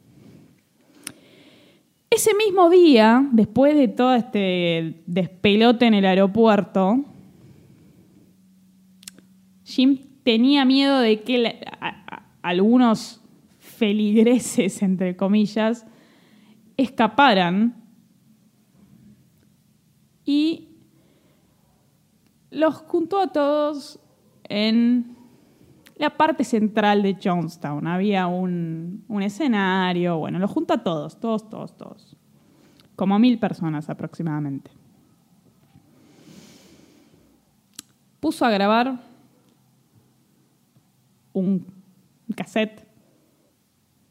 [2.11, 7.05] Ese mismo día, después de todo este despelote en el aeropuerto,
[9.65, 13.21] Jim tenía miedo de que la- a- a- algunos
[13.59, 15.87] feligreses, entre comillas,
[16.77, 17.83] escaparan
[20.25, 20.69] y
[22.55, 24.01] los juntó a todos
[24.45, 25.17] en
[25.97, 27.87] la parte central de Johnstown.
[27.87, 32.17] Había un, un escenario, bueno, los junta a todos, todos, todos, todos.
[32.97, 34.71] Como mil personas aproximadamente.
[38.21, 39.01] Puso a grabar
[41.33, 41.67] un
[42.35, 42.87] cassette,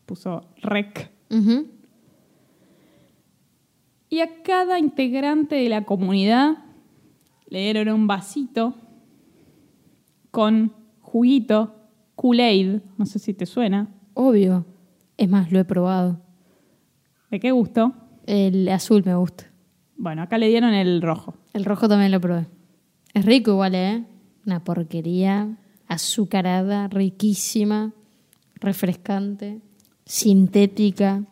[0.06, 1.12] puso rec,
[4.10, 6.63] y a cada integrante de la comunidad
[7.48, 8.76] le dieron un vasito
[10.32, 11.76] con juguito,
[12.16, 13.88] Kool-Aid, no sé si te suena.
[14.14, 14.66] Obvio.
[15.18, 16.22] Es más, lo he probado.
[17.30, 17.94] ¿De qué gusto?
[18.26, 19.52] El azul me gusta.
[19.96, 21.36] Bueno, acá le dieron el rojo.
[21.54, 22.48] El rojo también lo probé.
[23.14, 24.04] Es rico igual, ¿eh?
[24.46, 25.58] Una porquería.
[25.88, 27.94] Azucarada, riquísima,
[28.56, 29.60] refrescante,
[30.06, 31.24] sintética.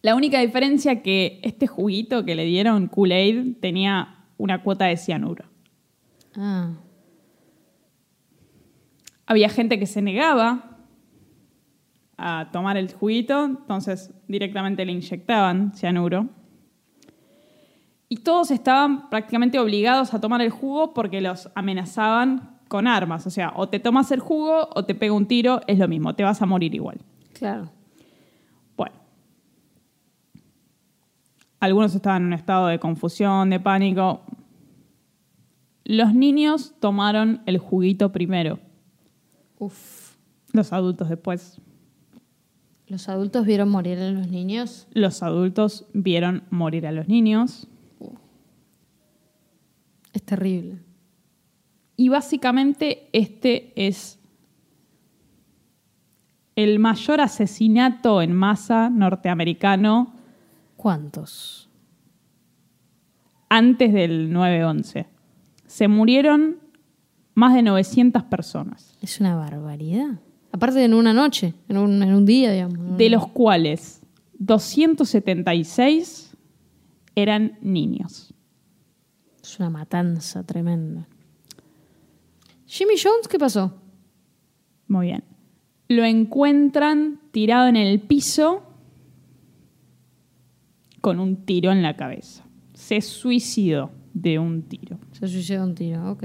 [0.00, 5.44] La única diferencia que este juguito que le dieron Kool-Aid tenía una cuota de cianuro.
[6.36, 6.70] Ah,
[9.26, 10.76] Había gente que se negaba
[12.16, 16.28] a tomar el juguito, entonces directamente le inyectaban cianuro.
[18.08, 23.26] Y todos estaban prácticamente obligados a tomar el jugo porque los amenazaban con armas.
[23.26, 26.14] O sea, o te tomas el jugo o te pega un tiro, es lo mismo,
[26.14, 26.98] te vas a morir igual.
[27.32, 27.70] claro.
[31.66, 34.20] Algunos estaban en un estado de confusión, de pánico.
[35.82, 38.60] Los niños tomaron el juguito primero,
[39.58, 40.14] Uf.
[40.52, 41.60] los adultos después.
[42.86, 44.86] ¿Los adultos vieron morir a los niños?
[44.92, 47.66] Los adultos vieron morir a los niños.
[50.12, 50.78] Es terrible.
[51.96, 54.20] Y básicamente este es
[56.54, 60.15] el mayor asesinato en masa norteamericano
[60.76, 61.66] ¿Cuántos?
[63.48, 65.06] antes del 9-11.
[65.66, 66.58] Se murieron
[67.34, 70.20] más de 900 personas, Es una barbaridad.
[70.52, 72.96] Aparte en una noche, en un, en un día, digamos.
[72.96, 74.00] de los cuales
[74.38, 76.34] 276
[77.14, 78.32] eran niños.
[79.42, 81.06] Es una matanza tremenda.
[82.66, 83.74] Jimmy Jones, ¿qué pasó?
[84.88, 85.24] Muy bien.
[85.88, 88.62] Lo encuentran tirado en el piso
[91.06, 92.42] con un tiro en la cabeza.
[92.74, 94.98] Se suicidó de un tiro.
[95.12, 96.24] Se suicidó un tiro, ok.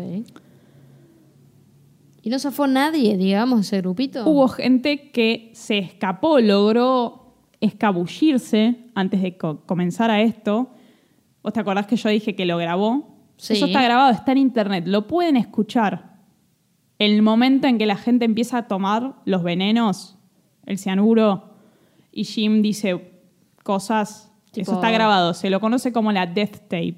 [2.23, 4.27] ¿Y no zafó nadie, digamos, ese grupito?
[4.27, 10.71] Hubo gente que se escapó, logró escabullirse antes de co- comenzar a esto.
[11.43, 13.19] ¿Vos te acordás que yo dije que lo grabó?
[13.37, 13.53] Sí.
[13.53, 16.17] Eso está grabado, está en internet, lo pueden escuchar.
[16.97, 20.17] El momento en que la gente empieza a tomar los venenos,
[20.65, 21.51] el cianuro,
[22.11, 23.11] y Jim dice
[23.63, 26.97] cosas, Tipo- eso está grabado, se lo conoce como la death tape,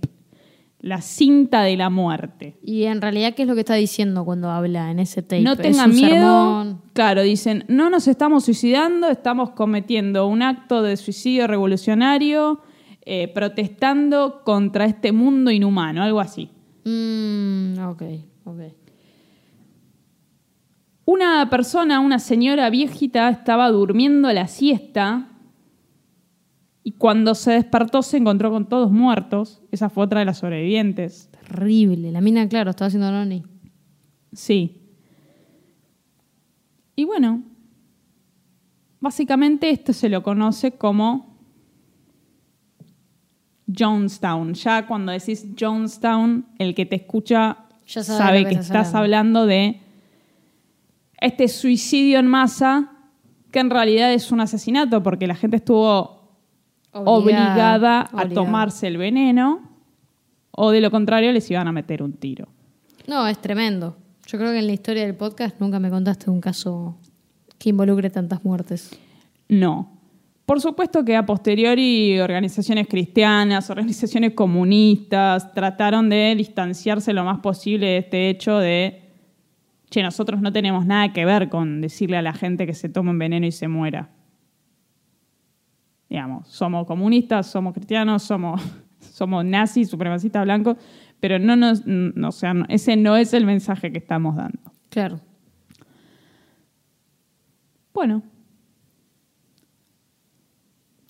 [0.79, 2.57] la cinta de la muerte.
[2.63, 5.41] Y en realidad, ¿qué es lo que está diciendo cuando habla en ese tape?
[5.41, 6.09] No ¿Es tengan miedo.
[6.09, 6.81] sermón?
[6.93, 12.59] Claro, dicen, no nos estamos suicidando, estamos cometiendo un acto de suicidio revolucionario,
[13.05, 16.49] eh, protestando contra este mundo inhumano, algo así.
[16.85, 18.01] Mm, ok,
[18.45, 18.59] ok.
[21.05, 25.27] Una persona, una señora viejita, estaba durmiendo la siesta
[26.83, 29.61] y cuando se despertó se encontró con todos muertos.
[29.71, 31.29] Esa fue otra de las sobrevivientes.
[31.31, 32.11] Terrible.
[32.11, 33.43] La mina, claro, estaba haciendo noni.
[34.33, 34.81] Sí.
[36.95, 37.43] Y bueno,
[39.03, 41.35] Básicamente esto se lo conoce como
[43.67, 44.53] Jonestown.
[44.53, 49.81] Ya cuando decís Jonestown, el que te escucha sabe que que estás estás hablando de
[51.19, 52.93] este suicidio en masa
[53.51, 56.22] que en realidad es un asesinato porque la gente estuvo
[56.93, 59.73] obligada, a tomarse el veneno
[60.51, 62.47] o de lo contrario les iban a meter un tiro.
[63.07, 63.97] No, es tremendo.
[64.27, 66.97] Yo creo que en la historia del podcast nunca me contaste un caso
[67.57, 68.97] que involucre tantas muertes.
[69.49, 69.99] No.
[70.45, 77.87] Por supuesto que a posteriori organizaciones cristianas, organizaciones comunistas trataron de distanciarse lo más posible
[77.87, 79.01] de este hecho de,
[79.89, 83.11] che, nosotros no tenemos nada que ver con decirle a la gente que se tome
[83.11, 84.09] un veneno y se muera.
[86.13, 88.61] Digamos, somos comunistas, somos cristianos, somos,
[88.99, 90.77] somos nazis, supremacistas blancos,
[91.19, 94.59] pero no nos, no, o sea, no- ese no es el mensaje que estamos dando.
[94.89, 95.19] Claro.
[97.95, 98.21] Bueno,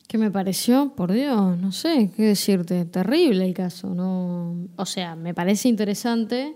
[0.07, 0.93] ¿Qué me pareció?
[0.95, 2.85] Por Dios, no sé qué decirte.
[2.85, 3.95] Terrible el caso.
[3.95, 6.55] No, o sea, me parece interesante,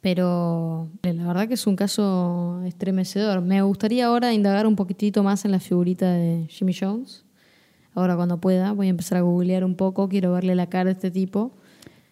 [0.00, 3.42] pero la verdad que es un caso estremecedor.
[3.42, 7.23] Me gustaría ahora indagar un poquitito más en la figurita de Jimmy Jones.
[7.94, 10.92] Ahora cuando pueda voy a empezar a googlear un poco, quiero verle la cara a
[10.92, 11.52] este tipo.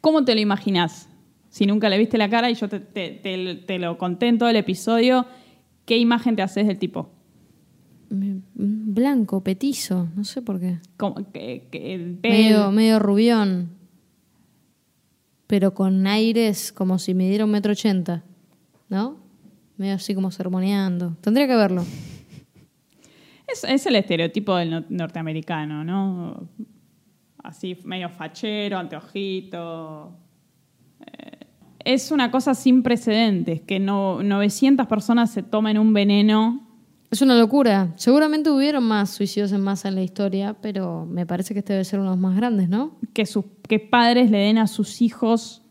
[0.01, 1.09] ¿Cómo te lo imaginas?
[1.49, 4.39] Si nunca le viste la cara y yo te, te- te- te lo conté en
[4.39, 5.27] todo el episodio,
[5.85, 7.11] ¿qué imagen te haces del tipo?
[8.55, 10.79] Blanco, petizo, no sé por qué.
[11.33, 13.71] Que- que Medio, medio rubión,
[15.47, 18.23] pero con aires como si me diera un metro ochenta,
[18.89, 19.17] ¿no?
[19.79, 21.17] Medio así como sermoneando.
[21.23, 21.85] Tendría que verlo.
[23.53, 26.49] Es, es el estereotipo del no- norteamericano, ¿no?
[27.43, 30.13] Así medio fachero, anteojito.
[31.01, 31.47] Eh,
[31.85, 36.69] es una cosa sin precedentes, que no, 900 personas se tomen un veneno.
[37.11, 37.93] Es una locura.
[37.97, 41.85] Seguramente hubieron más suicidios en masa en la historia, pero me parece que este debe
[41.85, 42.97] ser uno de los más grandes, ¿no?
[43.13, 45.63] Que, sus, que padres le den a sus hijos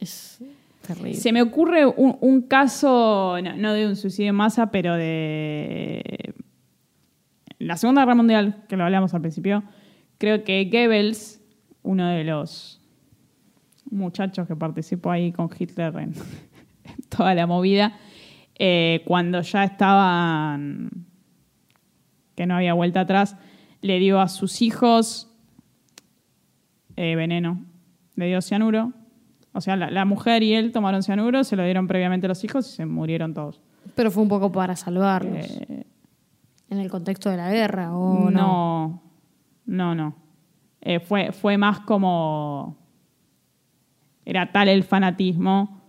[0.00, 0.42] Es
[0.84, 1.14] terrible.
[1.14, 6.34] Se me ocurre un, un caso, no, no de un suicidio en masa, pero de
[7.60, 9.62] la Segunda Guerra Mundial, que lo hablamos al principio.
[10.18, 11.40] Creo que Goebbels,
[11.82, 12.80] uno de los
[13.90, 16.14] muchachos que participó ahí con Hitler en,
[16.84, 17.98] en toda la movida,
[18.58, 21.06] eh, cuando ya estaban,
[22.34, 23.36] que no había vuelta atrás,
[23.82, 25.30] le dio a sus hijos
[26.96, 27.64] eh, veneno,
[28.16, 28.94] le dio cianuro.
[29.52, 32.42] O sea, la, la mujer y él tomaron cianuro, se lo dieron previamente a los
[32.42, 33.60] hijos y se murieron todos.
[33.94, 35.46] Pero fue un poco para salvarlos.
[35.46, 35.84] Eh,
[36.70, 38.30] En el contexto de la guerra, ¿o no?
[38.30, 39.02] no,
[39.66, 40.14] no, no.
[40.80, 42.76] Eh, fue, fue más como...
[44.24, 45.82] Era tal el fanatismo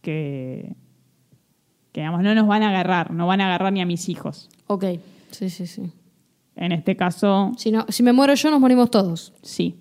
[0.00, 0.74] que,
[1.92, 4.48] que, digamos, no nos van a agarrar, no van a agarrar ni a mis hijos.
[4.66, 4.84] Ok,
[5.30, 5.92] sí, sí, sí.
[6.56, 9.32] En este caso, Si, no, si me muero yo, nos morimos todos.
[9.42, 9.78] sí.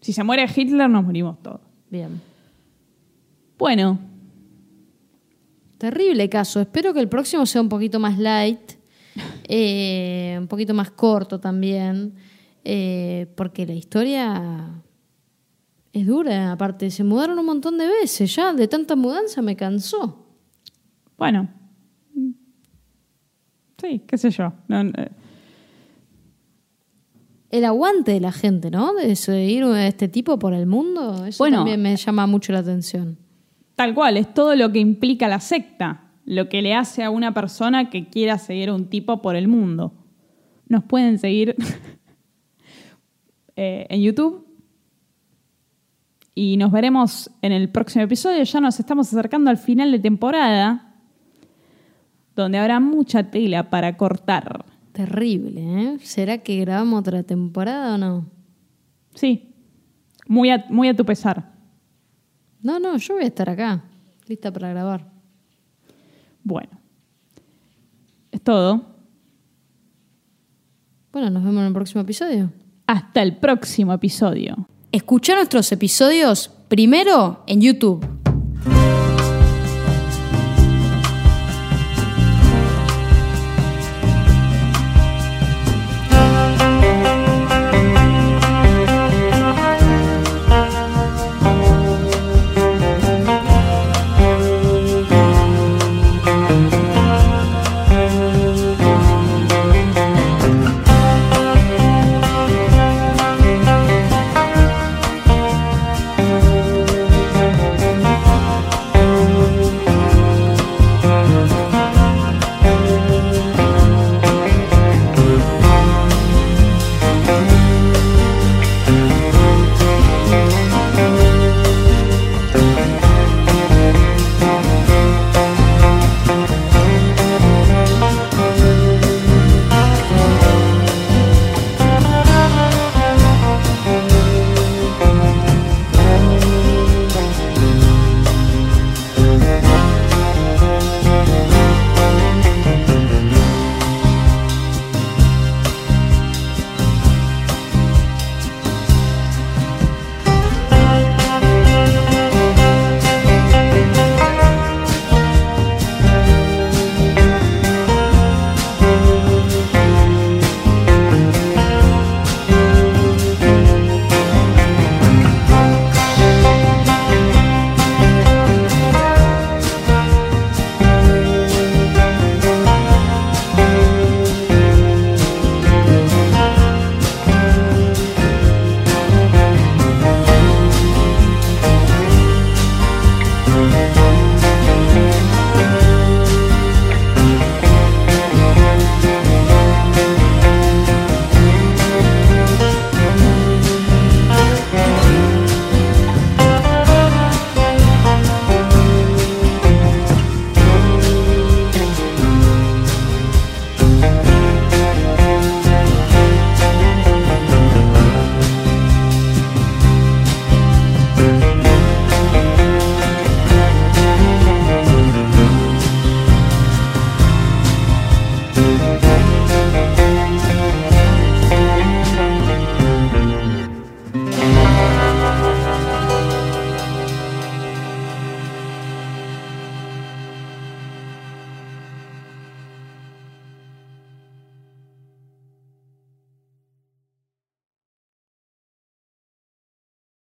[0.00, 1.60] Si se muere Hitler, nos morimos todos.
[1.88, 2.20] Bien.
[3.56, 3.98] Bueno,
[5.78, 6.60] Terrible caso.
[6.60, 8.72] Espero que el próximo sea un poquito más light,
[9.44, 12.14] eh, un poquito más corto también,
[12.64, 14.82] eh, porque la historia
[15.92, 16.52] es dura.
[16.52, 18.52] Aparte, se mudaron un montón de veces ya.
[18.52, 20.26] De tanta mudanza me cansó.
[21.16, 21.48] bueno.
[23.80, 24.52] Sí, qué sé yo.
[24.68, 25.10] No, eh,
[27.50, 28.94] El aguante de la gente, ¿no?
[28.94, 31.58] De seguir a este tipo por el mundo, eso Bueno.
[31.58, 33.18] también me llama mucho la atención.
[33.74, 37.34] Tal cual, es todo lo que implica la secta, lo que le hace a una
[37.34, 39.92] persona que quiera seguir a un tipo por el mundo.
[40.68, 41.56] Nos pueden seguir
[43.56, 44.46] eh, en YouTube
[46.34, 48.42] y nos veremos en el próximo episodio.
[48.42, 50.94] Ya nos estamos acercando al final de temporada,
[52.34, 54.64] donde habrá mucha tela para cortar.
[54.92, 55.98] Terrible, ¿eh?
[56.02, 58.26] ¿Será que grabamos otra temporada o no?
[59.14, 59.54] Sí,
[60.26, 61.52] muy a, muy a tu pesar.
[62.62, 63.84] No, no, yo voy a estar acá,
[64.26, 65.11] lista para grabar.
[66.44, 66.70] Bueno,
[68.30, 68.82] es todo.
[71.12, 72.50] Bueno, nos vemos en el próximo episodio.
[72.86, 74.68] Hasta el próximo episodio.
[74.90, 78.04] Escucha nuestros episodios primero en YouTube.